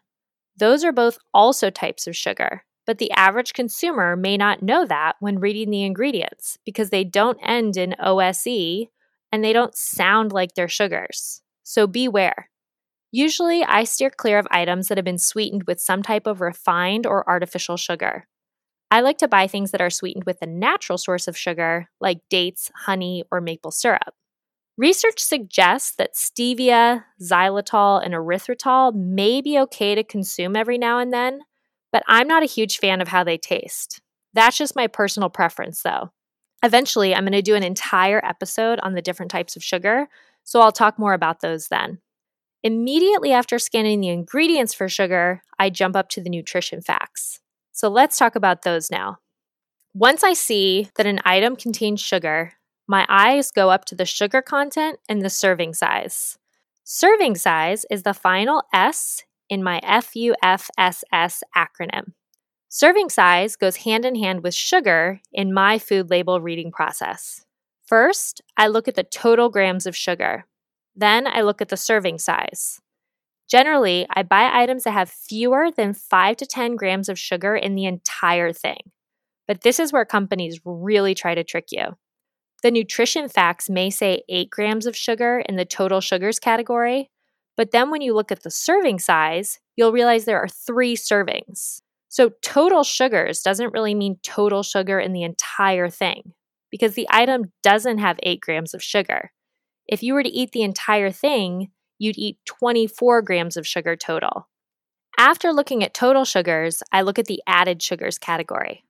Those 0.58 0.84
are 0.84 0.91
both 0.91 1.18
also 1.34 1.70
types 1.70 2.08
of 2.08 2.15
sugar, 2.15 2.63
but 2.86 2.98
the 2.98 3.12
average 3.12 3.54
consumer 3.54 4.15
may 4.15 4.38
not 4.38 4.62
know 4.62 4.86
that 4.86 5.15
when 5.20 5.39
reading 5.39 5.70
the 5.70 5.84
ingredients 5.84 6.58
because 6.65 6.89
they 6.89 7.04
don't 7.04 7.39
end 7.44 7.78
in 7.78 7.96
OSE 8.00 8.88
and 9.32 9.44
they 9.44 9.54
don't 9.54 9.76
sound 9.76 10.32
like 10.32 10.54
they're 10.54 10.70
sugars. 10.70 11.41
So 11.63 11.88
beware. 11.88 12.50
Usually, 13.12 13.63
I 13.63 13.86
steer 13.86 14.10
clear 14.10 14.39
of 14.39 14.48
items 14.52 14.88
that 14.88 14.98
have 14.98 15.06
been 15.06 15.18
sweetened 15.18 15.63
with 15.68 15.80
some 15.80 16.04
type 16.04 16.28
of 16.28 16.41
refined 16.41 17.06
or 17.06 17.28
artificial 17.30 17.78
sugar. 17.78 18.28
I 18.91 19.02
like 19.02 19.18
to 19.20 19.28
buy 19.28 19.48
things 19.48 19.72
that 19.72 19.82
are 19.82 19.89
sweetened 19.89 20.26
with 20.26 20.41
a 20.41 20.46
natural 20.46 20.98
source 20.98 21.28
of 21.28 21.38
sugar, 21.38 21.89
like 22.00 22.20
dates, 22.30 22.72
honey, 22.86 23.24
or 23.32 23.41
maple 23.41 23.72
syrup. 23.72 24.13
Research 24.78 25.20
suggests 25.20 25.94
that 25.98 26.16
stevia, 26.16 27.06
xylitol, 27.22 28.04
and 28.04 28.14
erythritol 28.14 28.94
may 28.94 29.42
be 29.42 29.58
okay 29.60 29.96
to 29.96 30.04
consume 30.04 30.56
every 30.56 30.78
now 30.78 31.00
and 31.00 31.14
then, 31.14 31.40
but 31.94 32.04
I'm 32.08 32.28
not 32.28 32.44
a 32.44 32.48
huge 32.48 32.80
fan 32.80 33.00
of 33.00 33.08
how 33.08 33.24
they 33.24 33.38
taste. 33.38 34.02
That's 34.34 34.58
just 34.58 34.76
my 34.76 34.88
personal 34.88 35.30
preference, 35.30 35.82
though. 35.82 36.12
Eventually, 36.62 37.16
I'm 37.16 37.24
going 37.24 37.32
to 37.32 37.42
do 37.42 37.56
an 37.56 37.64
entire 37.64 38.24
episode 38.26 38.80
on 38.84 38.94
the 38.94 39.02
different 39.02 39.32
types 39.32 39.56
of 39.56 39.64
sugar, 39.64 40.08
so 40.44 40.60
I'll 40.60 40.74
talk 40.74 41.00
more 41.00 41.14
about 41.14 41.40
those 41.40 41.70
then. 41.70 42.00
Immediately 42.62 43.32
after 43.32 43.60
scanning 43.60 44.02
the 44.02 44.10
ingredients 44.10 44.74
for 44.74 44.90
sugar, 44.90 45.42
I 45.58 45.70
jump 45.70 45.96
up 45.96 46.10
to 46.10 46.22
the 46.22 46.30
nutrition 46.30 46.82
facts. 46.82 47.40
So 47.72 47.88
let's 47.88 48.18
talk 48.18 48.36
about 48.36 48.64
those 48.64 48.92
now. 48.92 49.20
Once 49.94 50.24
I 50.24 50.34
see 50.34 50.90
that 50.96 51.06
an 51.06 51.22
item 51.24 51.56
contains 51.56 52.02
sugar, 52.02 52.54
my 52.88 53.06
eyes 53.10 53.52
go 53.52 53.69
up 53.71 53.86
to 53.86 53.95
the 53.95 54.06
sugar 54.06 54.41
content 54.41 55.00
and 55.10 55.21
the 55.21 55.30
serving 55.30 55.74
size. 55.74 56.38
Serving 56.84 57.36
size 57.36 57.86
is 57.89 58.04
the 58.04 58.13
final 58.13 58.63
S 58.74 59.24
in 59.50 59.63
my 59.63 59.80
FUFSS 59.82 61.41
acronym. 61.56 62.13
Serving 62.69 63.10
size 63.10 63.56
goes 63.56 63.78
hand 63.78 64.06
in 64.06 64.15
hand 64.15 64.43
with 64.43 64.54
sugar 64.54 65.21
in 65.32 65.54
my 65.54 65.80
food 65.80 66.10
label 66.10 66.41
reading 66.41 66.71
process. 66.71 67.45
First, 67.86 68.41
I 68.58 68.67
look 68.67 68.88
at 68.88 68.95
the 68.95 69.04
total 69.04 69.50
grams 69.50 69.86
of 69.86 69.95
sugar. 69.95 70.45
Then 70.95 71.28
I 71.28 71.41
look 71.41 71.62
at 71.62 71.69
the 71.69 71.78
serving 71.78 72.19
size. 72.19 72.82
Generally, 73.50 74.08
I 74.10 74.24
buy 74.24 74.50
items 74.52 74.84
that 74.84 74.91
have 74.91 75.10
fewer 75.10 75.69
than 75.71 75.93
5 75.93 76.38
to 76.38 76.45
10 76.45 76.76
grams 76.76 77.10
of 77.10 77.19
sugar 77.19 77.56
in 77.56 77.76
the 77.76 77.86
entire 77.86 78.52
thing. 78.52 78.91
But 79.48 79.62
this 79.62 79.80
is 79.80 79.93
where 79.93 80.06
companies 80.06 80.60
really 80.65 81.13
try 81.13 81.36
to 81.36 81.43
trick 81.43 81.67
you. 81.71 81.95
The 82.65 82.71
nutrition 82.71 83.30
facts 83.30 83.69
may 83.69 83.91
say 83.91 84.23
8 84.28 84.49
grams 84.49 84.88
of 84.88 84.95
sugar 84.97 85.43
in 85.47 85.56
the 85.56 85.65
total 85.65 86.01
sugars 86.01 86.39
category, 86.39 87.12
but 87.56 87.69
then 87.69 87.91
when 87.91 88.01
you 88.01 88.15
look 88.15 88.32
at 88.32 88.41
the 88.41 88.49
serving 88.49 88.97
size, 88.97 89.60
you'll 89.75 89.91
realize 89.91 90.25
there 90.25 90.39
are 90.39 90.47
three 90.47 90.95
servings. 90.95 91.82
So 92.10 92.32
total 92.41 92.84
sugars 92.84 93.43
doesn't 93.43 93.71
really 93.71 93.93
mean 93.93 94.17
total 94.23 94.63
sugar 94.63 94.99
in 94.99 95.13
the 95.13 95.21
entire 95.21 95.89
thing 95.89 96.34
because 96.71 96.95
the 96.95 97.06
item 97.12 97.51
doesn't 97.62 97.99
have 97.99 98.17
8 98.23 98.41
grams 98.41 98.73
of 98.73 98.82
sugar. 98.82 99.32
If 99.88 100.01
you 100.01 100.15
were 100.15 100.23
to 100.23 100.30
eat 100.30 100.51
the 100.51 100.63
entire 100.63 101.12
thing, 101.12 101.69
you'd 101.99 102.17
eat 102.17 102.39
24 102.47 103.21
grams 103.21 103.58
of 103.58 103.67
sugar 103.67 103.95
total. 103.95 104.49
After 105.19 105.54
looking 105.54 105.84
at 105.84 105.93
total 105.93 106.25
sugars, 106.25 106.82
I 106.91 107.04
look 107.04 107.19
at 107.19 107.28
the 107.28 107.43
added 107.45 107.84
sugars 107.84 108.17
category. 108.17 108.86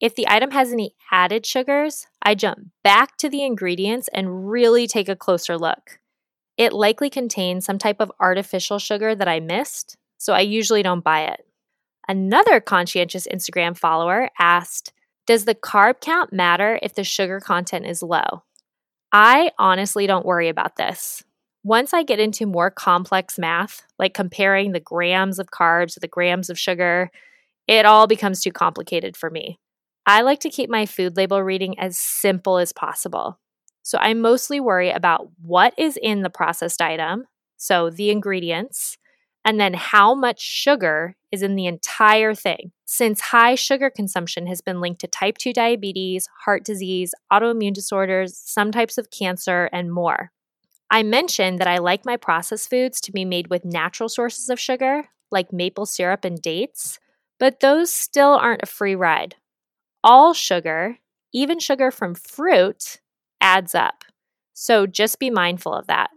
If 0.00 0.14
the 0.14 0.28
item 0.28 0.52
has 0.52 0.72
any 0.72 0.94
added 1.10 1.44
sugars, 1.44 2.06
I 2.22 2.34
jump 2.34 2.68
back 2.84 3.16
to 3.16 3.28
the 3.28 3.42
ingredients 3.42 4.08
and 4.12 4.48
really 4.48 4.86
take 4.86 5.08
a 5.08 5.16
closer 5.16 5.58
look. 5.58 5.98
It 6.56 6.72
likely 6.72 7.10
contains 7.10 7.64
some 7.64 7.78
type 7.78 8.00
of 8.00 8.12
artificial 8.20 8.78
sugar 8.78 9.14
that 9.14 9.28
I 9.28 9.40
missed, 9.40 9.96
so 10.16 10.32
I 10.32 10.40
usually 10.40 10.82
don't 10.82 11.04
buy 11.04 11.22
it. 11.22 11.46
Another 12.06 12.60
conscientious 12.60 13.26
Instagram 13.26 13.76
follower 13.76 14.30
asked, 14.38 14.92
Does 15.26 15.44
the 15.44 15.54
carb 15.54 16.00
count 16.00 16.32
matter 16.32 16.78
if 16.82 16.94
the 16.94 17.04
sugar 17.04 17.40
content 17.40 17.86
is 17.86 18.02
low? 18.02 18.44
I 19.12 19.50
honestly 19.58 20.06
don't 20.06 20.26
worry 20.26 20.48
about 20.48 20.76
this. 20.76 21.24
Once 21.64 21.92
I 21.92 22.02
get 22.02 22.20
into 22.20 22.46
more 22.46 22.70
complex 22.70 23.38
math, 23.38 23.82
like 23.98 24.14
comparing 24.14 24.72
the 24.72 24.80
grams 24.80 25.38
of 25.38 25.48
carbs 25.48 25.94
to 25.94 26.00
the 26.00 26.08
grams 26.08 26.50
of 26.50 26.58
sugar, 26.58 27.10
it 27.66 27.84
all 27.84 28.06
becomes 28.06 28.40
too 28.40 28.52
complicated 28.52 29.16
for 29.16 29.28
me. 29.28 29.58
I 30.08 30.22
like 30.22 30.40
to 30.40 30.48
keep 30.48 30.70
my 30.70 30.86
food 30.86 31.18
label 31.18 31.42
reading 31.42 31.78
as 31.78 31.98
simple 31.98 32.56
as 32.56 32.72
possible. 32.72 33.38
So 33.82 33.98
I 33.98 34.14
mostly 34.14 34.58
worry 34.58 34.90
about 34.90 35.28
what 35.42 35.74
is 35.76 35.98
in 36.02 36.22
the 36.22 36.30
processed 36.30 36.80
item, 36.80 37.26
so 37.58 37.90
the 37.90 38.08
ingredients, 38.08 38.96
and 39.44 39.60
then 39.60 39.74
how 39.74 40.14
much 40.14 40.40
sugar 40.40 41.14
is 41.30 41.42
in 41.42 41.56
the 41.56 41.66
entire 41.66 42.34
thing, 42.34 42.72
since 42.86 43.20
high 43.20 43.54
sugar 43.54 43.90
consumption 43.90 44.46
has 44.46 44.62
been 44.62 44.80
linked 44.80 45.02
to 45.02 45.08
type 45.08 45.36
2 45.36 45.52
diabetes, 45.52 46.26
heart 46.46 46.64
disease, 46.64 47.12
autoimmune 47.30 47.74
disorders, 47.74 48.34
some 48.34 48.72
types 48.72 48.96
of 48.96 49.10
cancer, 49.10 49.68
and 49.74 49.92
more. 49.92 50.32
I 50.90 51.02
mentioned 51.02 51.58
that 51.58 51.68
I 51.68 51.76
like 51.76 52.06
my 52.06 52.16
processed 52.16 52.70
foods 52.70 53.02
to 53.02 53.12
be 53.12 53.26
made 53.26 53.48
with 53.48 53.62
natural 53.62 54.08
sources 54.08 54.48
of 54.48 54.58
sugar, 54.58 55.10
like 55.30 55.52
maple 55.52 55.84
syrup 55.84 56.24
and 56.24 56.40
dates, 56.40 56.98
but 57.38 57.60
those 57.60 57.92
still 57.92 58.30
aren't 58.30 58.62
a 58.62 58.66
free 58.66 58.94
ride. 58.94 59.34
All 60.04 60.32
sugar, 60.32 60.98
even 61.32 61.58
sugar 61.58 61.90
from 61.90 62.14
fruit, 62.14 63.00
adds 63.40 63.74
up. 63.74 64.04
So 64.54 64.86
just 64.86 65.18
be 65.18 65.30
mindful 65.30 65.74
of 65.74 65.86
that. 65.86 66.10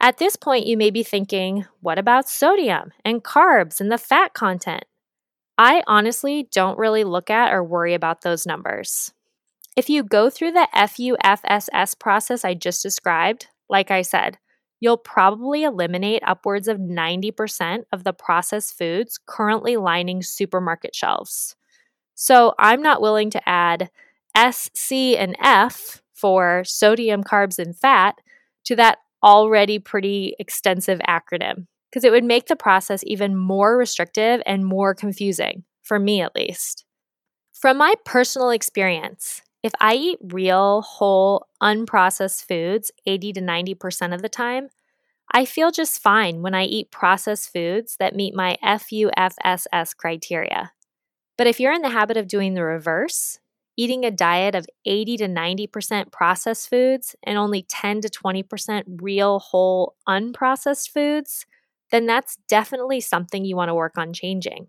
At 0.00 0.18
this 0.18 0.36
point, 0.36 0.66
you 0.66 0.76
may 0.76 0.90
be 0.90 1.02
thinking, 1.02 1.64
what 1.80 1.98
about 1.98 2.28
sodium 2.28 2.92
and 3.04 3.24
carbs 3.24 3.80
and 3.80 3.90
the 3.90 3.98
fat 3.98 4.34
content? 4.34 4.84
I 5.58 5.82
honestly 5.86 6.48
don't 6.52 6.78
really 6.78 7.02
look 7.02 7.30
at 7.30 7.52
or 7.52 7.64
worry 7.64 7.94
about 7.94 8.20
those 8.20 8.46
numbers. 8.46 9.12
If 9.74 9.88
you 9.88 10.02
go 10.02 10.28
through 10.28 10.52
the 10.52 10.68
FUFSS 10.74 11.98
process 11.98 12.44
I 12.44 12.54
just 12.54 12.82
described, 12.82 13.48
like 13.68 13.90
I 13.90 14.02
said, 14.02 14.38
you'll 14.80 14.96
probably 14.98 15.64
eliminate 15.64 16.22
upwards 16.26 16.68
of 16.68 16.78
90% 16.78 17.84
of 17.92 18.04
the 18.04 18.12
processed 18.12 18.76
foods 18.76 19.18
currently 19.26 19.76
lining 19.76 20.22
supermarket 20.22 20.94
shelves. 20.94 21.56
So 22.16 22.54
I'm 22.58 22.82
not 22.82 23.02
willing 23.02 23.30
to 23.30 23.48
add 23.48 23.90
S, 24.34 24.70
C, 24.74 25.16
and 25.16 25.36
F 25.40 26.02
for 26.14 26.64
sodium, 26.64 27.22
carbs, 27.22 27.58
and 27.58 27.76
fat 27.76 28.16
to 28.64 28.74
that 28.76 28.98
already 29.22 29.78
pretty 29.78 30.34
extensive 30.38 30.98
acronym 31.06 31.66
because 31.90 32.04
it 32.04 32.10
would 32.10 32.24
make 32.24 32.46
the 32.46 32.56
process 32.56 33.02
even 33.06 33.36
more 33.36 33.76
restrictive 33.76 34.40
and 34.46 34.66
more 34.66 34.94
confusing, 34.94 35.64
for 35.82 35.98
me 35.98 36.22
at 36.22 36.34
least. 36.34 36.84
From 37.52 37.76
my 37.76 37.94
personal 38.04 38.50
experience, 38.50 39.42
if 39.62 39.72
I 39.80 39.94
eat 39.94 40.18
real, 40.22 40.82
whole, 40.82 41.46
unprocessed 41.62 42.46
foods 42.46 42.90
80 43.06 43.34
to 43.34 43.40
90% 43.40 44.14
of 44.14 44.22
the 44.22 44.28
time, 44.28 44.68
I 45.32 45.44
feel 45.44 45.70
just 45.70 46.00
fine 46.00 46.40
when 46.40 46.54
I 46.54 46.64
eat 46.64 46.90
processed 46.90 47.52
foods 47.52 47.96
that 47.98 48.14
meet 48.14 48.34
my 48.34 48.56
FUFSS 48.62 49.96
criteria. 49.96 50.72
But 51.36 51.46
if 51.46 51.60
you're 51.60 51.72
in 51.72 51.82
the 51.82 51.90
habit 51.90 52.16
of 52.16 52.28
doing 52.28 52.54
the 52.54 52.64
reverse, 52.64 53.38
eating 53.76 54.04
a 54.04 54.10
diet 54.10 54.54
of 54.54 54.66
80 54.86 55.18
to 55.18 55.28
90% 55.28 56.10
processed 56.10 56.70
foods 56.70 57.14
and 57.22 57.36
only 57.36 57.62
10 57.62 58.00
to 58.02 58.08
20% 58.08 58.84
real, 59.02 59.38
whole, 59.38 59.94
unprocessed 60.08 60.90
foods, 60.90 61.44
then 61.90 62.06
that's 62.06 62.38
definitely 62.48 63.00
something 63.00 63.44
you 63.44 63.56
want 63.56 63.68
to 63.68 63.74
work 63.74 63.98
on 63.98 64.12
changing. 64.12 64.68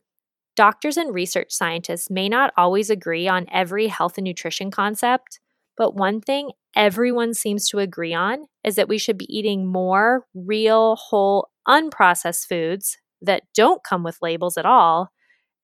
Doctors 0.55 0.97
and 0.97 1.13
research 1.13 1.51
scientists 1.51 2.09
may 2.09 2.27
not 2.27 2.51
always 2.57 2.89
agree 2.89 3.27
on 3.27 3.45
every 3.51 3.87
health 3.87 4.17
and 4.17 4.25
nutrition 4.25 4.71
concept, 4.71 5.39
but 5.77 5.95
one 5.95 6.19
thing 6.19 6.51
everyone 6.75 7.33
seems 7.33 7.69
to 7.69 7.79
agree 7.79 8.13
on 8.13 8.45
is 8.63 8.75
that 8.75 8.89
we 8.89 8.97
should 8.97 9.17
be 9.17 9.35
eating 9.35 9.65
more 9.67 10.25
real, 10.33 10.95
whole, 10.95 11.49
unprocessed 11.67 12.47
foods 12.47 12.97
that 13.21 13.43
don't 13.53 13.83
come 13.83 14.03
with 14.03 14.17
labels 14.21 14.57
at 14.57 14.65
all 14.65 15.11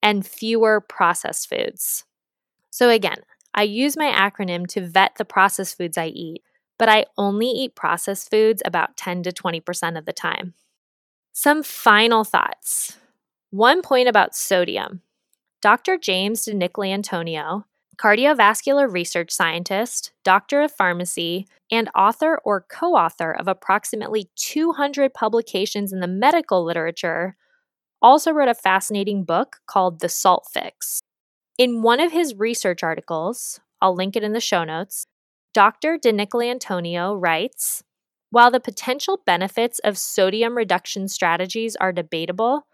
and 0.04 0.28
fewer 0.28 0.82
processed 0.82 1.50
foods. 1.50 2.04
So, 2.70 2.90
again, 2.90 3.22
I 3.56 3.64
use 3.64 3.98
my 3.98 4.12
acronym 4.12 4.68
to 4.68 4.86
vet 4.86 5.16
the 5.18 5.26
processed 5.26 5.78
foods 5.78 5.98
I 5.98 6.08
eat, 6.08 6.44
but 6.78 6.90
I 6.90 7.06
only 7.18 7.48
eat 7.48 7.76
processed 7.76 8.30
foods 8.30 8.62
about 8.66 8.98
10 8.98 9.24
to 9.24 9.32
20% 9.32 9.98
of 9.98 10.06
the 10.06 10.14
time. 10.14 10.54
Some 11.32 11.64
final 11.64 12.24
thoughts. 12.24 12.98
One 13.52 13.82
point 13.82 14.08
about 14.08 14.36
sodium. 14.36 15.02
Dr. 15.62 15.98
James 15.98 16.46
DiNicolantonio, 16.46 17.64
cardiovascular 17.98 18.92
research 18.92 19.32
scientist, 19.32 20.12
doctor 20.24 20.62
of 20.62 20.72
pharmacy, 20.72 21.48
and 21.72 21.90
author 21.96 22.40
or 22.44 22.66
co 22.68 22.96
author 22.96 23.32
of 23.32 23.48
approximately 23.48 24.30
200 24.36 25.14
publications 25.14 25.94
in 25.94 26.02
the 26.02 26.08
medical 26.08 26.66
literature, 26.66 27.38
also 28.04 28.32
wrote 28.32 28.50
a 28.50 28.54
fascinating 28.54 29.24
book 29.24 29.62
called 29.66 30.02
The 30.02 30.10
Salt 30.10 30.48
Fix. 30.54 31.02
In 31.58 31.82
one 31.82 32.02
of 32.02 32.12
his 32.12 32.36
research 32.36 32.84
articles, 32.84 33.62
I'll 33.82 33.96
link 33.96 34.16
it 34.16 34.24
in 34.24 34.34
the 34.34 34.42
show 34.42 34.66
notes, 34.66 35.08
Dr. 35.54 35.98
DiNicolantonio 35.98 37.20
writes 37.20 37.84
While 38.30 38.52
the 38.52 38.60
potential 38.60 39.22
benefits 39.26 39.80
of 39.80 39.98
sodium 39.98 40.58
reduction 40.58 41.08
strategies 41.08 41.76
are 41.78 41.94
debatable, 41.94 42.68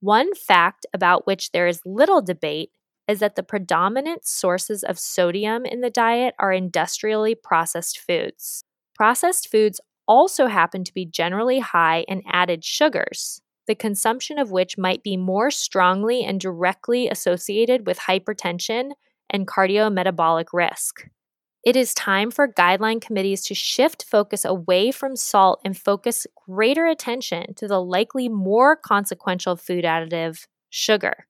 one 0.00 0.34
fact 0.34 0.84
about 0.92 1.26
which 1.26 1.52
there 1.52 1.66
is 1.66 1.80
little 1.86 2.20
debate 2.20 2.70
is 3.08 3.20
that 3.20 3.36
the 3.36 3.42
predominant 3.42 4.26
sources 4.26 4.82
of 4.82 4.98
sodium 4.98 5.64
in 5.64 5.80
the 5.80 5.90
diet 5.90 6.34
are 6.38 6.52
industrially 6.52 7.34
processed 7.34 7.98
foods. 7.98 8.62
Processed 8.94 9.48
foods 9.48 9.80
also 10.08 10.48
happen 10.48 10.84
to 10.84 10.92
be 10.92 11.06
generally 11.06 11.60
high 11.60 12.04
in 12.08 12.22
added 12.26 12.64
sugars, 12.64 13.40
the 13.66 13.74
consumption 13.74 14.38
of 14.38 14.50
which 14.50 14.78
might 14.78 15.02
be 15.02 15.16
more 15.16 15.50
strongly 15.50 16.24
and 16.24 16.40
directly 16.40 17.08
associated 17.08 17.86
with 17.86 18.00
hypertension 18.00 18.92
and 19.28 19.46
cardiometabolic 19.46 20.46
risk. 20.52 21.08
It 21.64 21.74
is 21.74 21.92
time 21.94 22.30
for 22.30 22.46
guideline 22.46 23.00
committees 23.00 23.42
to 23.46 23.54
shift 23.54 24.04
focus 24.04 24.44
away 24.44 24.92
from 24.92 25.16
salt 25.16 25.60
and 25.64 25.76
focus 25.76 26.24
greater 26.46 26.86
attention 26.86 27.54
to 27.54 27.66
the 27.66 27.82
likely 27.82 28.28
more 28.28 28.76
consequential 28.76 29.56
food 29.56 29.84
additive, 29.84 30.46
sugar. 30.70 31.26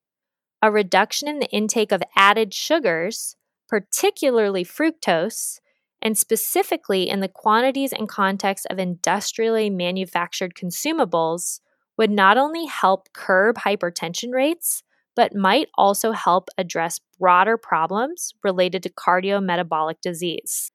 A 0.61 0.71
reduction 0.71 1.27
in 1.27 1.39
the 1.39 1.49
intake 1.49 1.91
of 1.91 2.03
added 2.17 2.53
sugars, 2.53 3.37
particularly 3.67 4.63
fructose, 4.63 5.61
and 6.03 6.19
specifically 6.19 7.09
in 7.09 7.21
the 7.21 7.29
quantities 7.29 7.93
and 7.95 8.07
context 8.07 8.67
of 8.69 8.79
industrially 8.79 9.71
manufactured 9.71 10.55
consumables, 10.55 11.61
would 11.97 12.11
not 12.11 12.37
only 12.37 12.67
help 12.67 13.13
curb 13.13 13.57
hypertension 13.57 14.33
rates, 14.33 14.83
but 15.15 15.35
might 15.35 15.69
also 15.77 16.13
help 16.13 16.49
address 16.59 17.01
broader 17.19 17.57
problems 17.57 18.35
related 18.45 18.83
to 18.83 18.91
cardiometabolic 18.91 20.01
disease. 20.03 20.71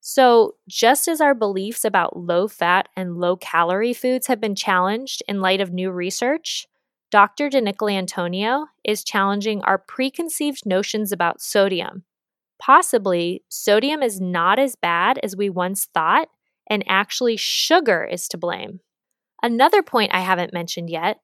So, 0.00 0.54
just 0.68 1.06
as 1.06 1.20
our 1.20 1.34
beliefs 1.34 1.84
about 1.84 2.16
low 2.16 2.48
fat 2.48 2.88
and 2.96 3.18
low 3.18 3.36
calorie 3.36 3.92
foods 3.92 4.26
have 4.26 4.40
been 4.40 4.54
challenged 4.54 5.22
in 5.28 5.40
light 5.40 5.60
of 5.60 5.72
new 5.72 5.90
research, 5.90 6.66
Dr. 7.10 7.48
DiNicolantonio 7.48 8.66
is 8.84 9.04
challenging 9.04 9.62
our 9.62 9.78
preconceived 9.78 10.66
notions 10.66 11.10
about 11.12 11.40
sodium. 11.40 12.04
Possibly, 12.60 13.42
sodium 13.48 14.02
is 14.02 14.20
not 14.20 14.58
as 14.58 14.76
bad 14.76 15.18
as 15.22 15.36
we 15.36 15.48
once 15.48 15.86
thought, 15.94 16.28
and 16.68 16.84
actually, 16.88 17.36
sugar 17.36 18.04
is 18.04 18.28
to 18.28 18.36
blame. 18.36 18.80
Another 19.42 19.82
point 19.82 20.14
I 20.14 20.20
haven't 20.20 20.52
mentioned 20.52 20.90
yet 20.90 21.20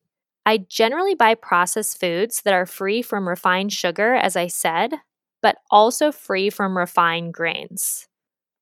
I 0.47 0.59
generally 0.59 1.15
buy 1.15 1.35
processed 1.35 1.99
foods 1.99 2.43
that 2.43 2.53
are 2.53 2.67
free 2.67 3.01
from 3.01 3.29
refined 3.29 3.73
sugar, 3.73 4.15
as 4.15 4.37
I 4.37 4.47
said, 4.47 4.93
but 5.41 5.57
also 5.71 6.13
free 6.13 6.51
from 6.51 6.77
refined 6.77 7.33
grains. 7.33 8.09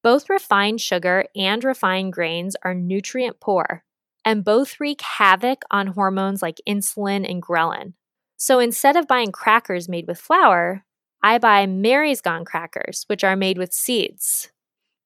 Both 0.03 0.31
refined 0.31 0.81
sugar 0.81 1.25
and 1.35 1.65
refined 1.65 2.13
grains 2.13 2.55
are 2.63 2.75
nutrient 2.75 3.41
poor, 3.41 3.85
and 4.25 4.45
both 4.45 4.79
wreak 4.79 5.01
havoc 5.01 5.63
on 5.71 5.89
hormones 5.89 6.43
like 6.43 6.61
insulin 6.69 7.29
and 7.29 7.43
ghrelin. 7.43 7.95
So 8.37 8.59
instead 8.59 8.97
of 8.97 9.09
buying 9.09 9.33
crackers 9.33 9.89
made 9.89 10.07
with 10.07 10.19
flour, 10.19 10.85
I 11.23 11.39
buy 11.39 11.67
Mary's 11.67 12.21
Gone 12.21 12.45
crackers, 12.45 13.05
which 13.09 13.23
are 13.25 13.37
made 13.37 13.59
with 13.59 13.73
seeds. 13.73 14.51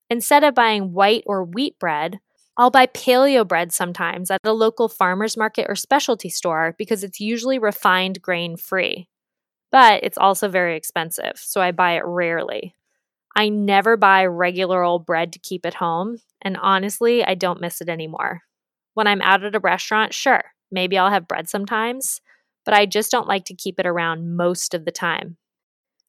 Instead 0.09 0.45
of 0.45 0.55
buying 0.55 0.93
white 0.93 1.25
or 1.27 1.45
wheat 1.45 1.79
bread, 1.79 2.21
I'll 2.59 2.71
buy 2.71 2.87
paleo 2.87 3.47
bread 3.47 3.73
sometimes 3.73 4.31
at 4.31 4.41
a 4.45 4.53
local 4.53 4.89
farmer's 4.89 5.37
market 5.37 5.67
or 5.69 5.75
specialty 5.75 6.31
store 6.31 6.75
because 6.79 7.05
it's 7.05 7.21
usually 7.21 7.59
refined 7.59 8.23
grain 8.23 8.57
free. 8.57 9.09
But 9.71 10.03
it's 10.05 10.17
also 10.17 10.49
very 10.49 10.77
expensive, 10.77 11.33
so 11.37 11.61
I 11.61 11.73
buy 11.73 11.97
it 11.97 12.05
rarely. 12.07 12.75
I 13.37 13.51
never 13.51 13.99
buy 13.99 14.25
regular 14.25 14.83
old 14.83 15.05
bread 15.05 15.33
to 15.35 15.39
keep 15.39 15.67
at 15.67 15.75
home, 15.75 16.19
and 16.41 16.57
honestly, 16.57 17.23
I 17.23 17.35
don't 17.35 17.61
miss 17.61 17.83
it 17.83 17.89
anymore. 17.89 18.41
When 18.95 19.07
I'm 19.07 19.21
out 19.21 19.45
at 19.45 19.55
a 19.55 19.61
restaurant, 19.61 20.15
sure, 20.15 20.43
maybe 20.71 20.97
I'll 20.97 21.11
have 21.11 21.29
bread 21.29 21.51
sometimes, 21.51 22.23
but 22.65 22.73
I 22.73 22.87
just 22.87 23.11
don't 23.11 23.29
like 23.29 23.45
to 23.47 23.55
keep 23.55 23.79
it 23.79 23.87
around 23.87 24.37
most 24.37 24.73
of 24.73 24.87
the 24.87 24.91
time. 24.91 25.37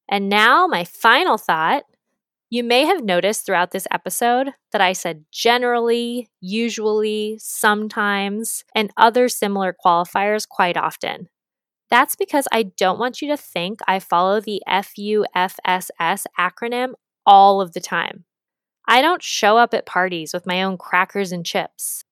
And 0.07 0.29
now, 0.29 0.67
my 0.67 0.85
final 0.85 1.37
thought 1.37 1.83
you 2.49 2.63
may 2.63 2.85
have 2.85 3.03
noticed 3.03 3.45
throughout 3.45 3.71
this 3.71 3.87
episode 3.91 4.51
that 4.71 4.81
I 4.81 4.93
said 4.93 5.25
generally, 5.31 6.29
usually, 6.39 7.37
sometimes, 7.39 8.63
and 8.73 8.91
other 8.95 9.27
similar 9.27 9.75
qualifiers 9.85 10.47
quite 10.47 10.77
often. 10.77 11.27
That's 11.89 12.15
because 12.15 12.47
I 12.51 12.63
don't 12.63 12.99
want 12.99 13.21
you 13.21 13.27
to 13.29 13.37
think 13.37 13.79
I 13.87 13.99
follow 13.99 14.39
the 14.39 14.61
FUFSS 14.67 16.25
acronym 16.39 16.93
all 17.25 17.61
of 17.61 17.73
the 17.73 17.81
time. 17.81 18.25
I 18.87 19.01
don't 19.01 19.21
show 19.21 19.57
up 19.57 19.73
at 19.73 19.85
parties 19.85 20.33
with 20.33 20.47
my 20.47 20.63
own 20.63 20.77
crackers 20.77 21.31
and 21.33 21.45
chips. 21.45 22.03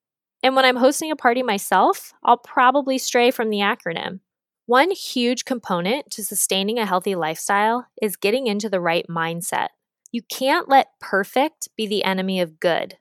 And 0.44 0.56
when 0.56 0.66
I'm 0.66 0.76
hosting 0.76 1.12
a 1.12 1.16
party 1.16 1.44
myself, 1.44 2.14
I'll 2.24 2.38
probably 2.38 2.98
stray 2.98 3.32
from 3.32 3.50
the 3.50 3.60
acronym. 3.60 4.20
One 4.66 4.92
huge 4.92 5.46
component 5.46 6.12
to 6.12 6.24
sustaining 6.24 6.78
a 6.78 6.86
healthy 6.86 7.16
lifestyle 7.16 7.88
is 8.02 8.16
getting 8.18 8.48
into 8.48 8.70
the 8.70 8.82
right 8.82 9.06
mindset. 9.10 9.70
You 10.16 10.22
can't 10.22 10.70
let 10.70 10.98
perfect 11.02 11.68
be 11.76 11.88
the 11.88 12.06
enemy 12.06 12.40
of 12.40 12.62
good. 12.62 13.00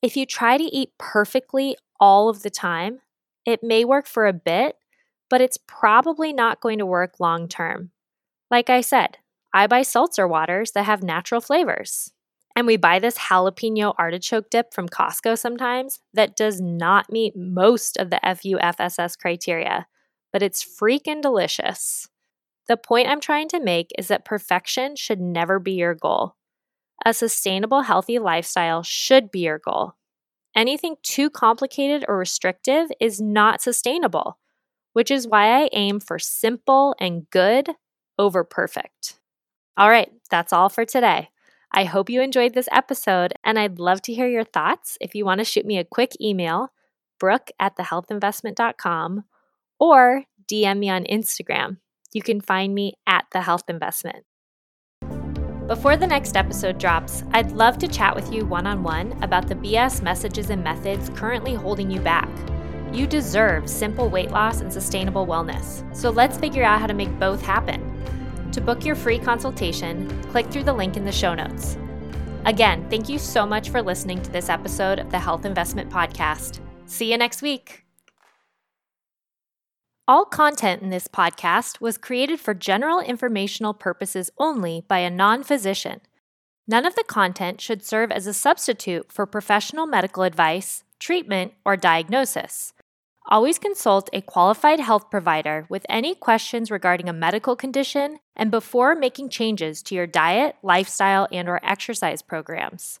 If 0.00 0.16
you 0.16 0.24
try 0.24 0.56
to 0.56 0.64
eat 0.64 0.88
perfectly 0.98 1.76
all 2.00 2.30
of 2.30 2.42
the 2.42 2.48
time, 2.48 3.00
it 3.44 3.62
may 3.62 3.84
work 3.84 4.06
for 4.06 4.26
a 4.26 4.32
bit, 4.32 4.76
but 5.28 5.42
it's 5.42 5.58
probably 5.66 6.32
not 6.32 6.62
going 6.62 6.78
to 6.78 6.86
work 6.86 7.20
long 7.20 7.46
term. 7.46 7.90
Like 8.50 8.70
I 8.70 8.80
said, 8.80 9.18
I 9.52 9.66
buy 9.66 9.82
seltzer 9.82 10.26
waters 10.26 10.72
that 10.72 10.84
have 10.84 11.02
natural 11.02 11.42
flavors. 11.42 12.14
And 12.56 12.66
we 12.66 12.78
buy 12.78 13.00
this 13.00 13.18
jalapeno 13.18 13.92
artichoke 13.98 14.48
dip 14.48 14.72
from 14.72 14.88
Costco 14.88 15.36
sometimes 15.36 16.00
that 16.14 16.36
does 16.36 16.58
not 16.58 17.12
meet 17.12 17.36
most 17.36 17.98
of 17.98 18.08
the 18.08 18.20
FUFSS 18.24 19.18
criteria, 19.18 19.88
but 20.32 20.42
it's 20.42 20.64
freaking 20.64 21.20
delicious. 21.20 22.08
The 22.66 22.78
point 22.78 23.08
I'm 23.08 23.20
trying 23.20 23.48
to 23.48 23.60
make 23.60 23.90
is 23.98 24.08
that 24.08 24.24
perfection 24.24 24.96
should 24.96 25.20
never 25.20 25.58
be 25.58 25.72
your 25.72 25.94
goal. 25.94 26.34
A 27.04 27.12
sustainable, 27.12 27.82
healthy 27.82 28.18
lifestyle 28.18 28.82
should 28.82 29.30
be 29.30 29.40
your 29.40 29.58
goal. 29.58 29.94
Anything 30.56 30.96
too 31.02 31.28
complicated 31.28 32.04
or 32.08 32.16
restrictive 32.16 32.90
is 32.98 33.20
not 33.20 33.60
sustainable, 33.60 34.38
which 34.94 35.10
is 35.10 35.28
why 35.28 35.62
I 35.62 35.68
aim 35.72 36.00
for 36.00 36.18
simple 36.18 36.94
and 36.98 37.28
good 37.30 37.70
over 38.18 38.42
perfect. 38.42 39.18
All 39.76 39.90
right, 39.90 40.10
that's 40.30 40.52
all 40.52 40.70
for 40.70 40.86
today. 40.86 41.28
I 41.70 41.84
hope 41.84 42.08
you 42.08 42.22
enjoyed 42.22 42.54
this 42.54 42.68
episode, 42.72 43.34
and 43.44 43.58
I'd 43.58 43.78
love 43.78 44.00
to 44.02 44.14
hear 44.14 44.28
your 44.28 44.44
thoughts. 44.44 44.96
If 45.00 45.14
you 45.14 45.26
want 45.26 45.40
to 45.40 45.44
shoot 45.44 45.66
me 45.66 45.76
a 45.76 45.84
quick 45.84 46.12
email, 46.20 46.72
brooke 47.20 47.50
at 47.60 47.76
thehealthinvestment.com, 47.76 49.24
or 49.78 50.24
DM 50.50 50.78
me 50.78 50.88
on 50.88 51.04
Instagram. 51.04 51.78
You 52.14 52.22
can 52.22 52.40
find 52.40 52.74
me 52.74 52.94
at 53.06 53.26
The 53.32 53.42
Health 53.42 53.64
Investment. 53.68 54.24
Before 55.66 55.96
the 55.96 56.06
next 56.06 56.36
episode 56.36 56.78
drops, 56.78 57.24
I'd 57.32 57.50
love 57.50 57.76
to 57.78 57.88
chat 57.88 58.14
with 58.14 58.32
you 58.32 58.46
one 58.46 58.68
on 58.68 58.84
one 58.84 59.18
about 59.22 59.48
the 59.48 59.56
BS 59.56 60.00
messages 60.00 60.50
and 60.50 60.62
methods 60.62 61.10
currently 61.16 61.54
holding 61.54 61.90
you 61.90 62.00
back. 62.00 62.28
You 62.92 63.08
deserve 63.08 63.68
simple 63.68 64.08
weight 64.08 64.30
loss 64.30 64.60
and 64.60 64.72
sustainable 64.72 65.26
wellness, 65.26 65.82
so 65.94 66.10
let's 66.10 66.38
figure 66.38 66.62
out 66.62 66.80
how 66.80 66.86
to 66.86 66.94
make 66.94 67.18
both 67.18 67.42
happen. 67.42 67.82
To 68.52 68.60
book 68.60 68.84
your 68.84 68.94
free 68.94 69.18
consultation, 69.18 70.08
click 70.30 70.46
through 70.52 70.64
the 70.64 70.72
link 70.72 70.96
in 70.96 71.04
the 71.04 71.10
show 71.10 71.34
notes. 71.34 71.76
Again, 72.44 72.88
thank 72.88 73.08
you 73.08 73.18
so 73.18 73.44
much 73.44 73.70
for 73.70 73.82
listening 73.82 74.22
to 74.22 74.30
this 74.30 74.48
episode 74.48 75.00
of 75.00 75.10
the 75.10 75.18
Health 75.18 75.44
Investment 75.44 75.90
Podcast. 75.90 76.60
See 76.86 77.10
you 77.10 77.18
next 77.18 77.42
week. 77.42 77.85
All 80.08 80.24
content 80.24 80.82
in 80.82 80.90
this 80.90 81.08
podcast 81.08 81.80
was 81.80 81.98
created 81.98 82.38
for 82.38 82.54
general 82.54 83.00
informational 83.00 83.74
purposes 83.74 84.30
only 84.38 84.84
by 84.86 84.98
a 84.98 85.10
non 85.10 85.42
physician. 85.42 86.00
None 86.68 86.86
of 86.86 86.94
the 86.94 87.02
content 87.02 87.60
should 87.60 87.84
serve 87.84 88.12
as 88.12 88.28
a 88.28 88.32
substitute 88.32 89.10
for 89.10 89.26
professional 89.26 89.84
medical 89.84 90.22
advice, 90.22 90.84
treatment, 91.00 91.54
or 91.64 91.76
diagnosis. 91.76 92.72
Always 93.28 93.58
consult 93.58 94.08
a 94.12 94.20
qualified 94.20 94.78
health 94.78 95.10
provider 95.10 95.66
with 95.68 95.84
any 95.88 96.14
questions 96.14 96.70
regarding 96.70 97.08
a 97.08 97.12
medical 97.12 97.56
condition 97.56 98.20
and 98.36 98.52
before 98.52 98.94
making 98.94 99.30
changes 99.30 99.82
to 99.82 99.96
your 99.96 100.06
diet, 100.06 100.54
lifestyle, 100.62 101.26
and 101.32 101.48
or 101.48 101.58
exercise 101.64 102.22
programs. 102.22 103.00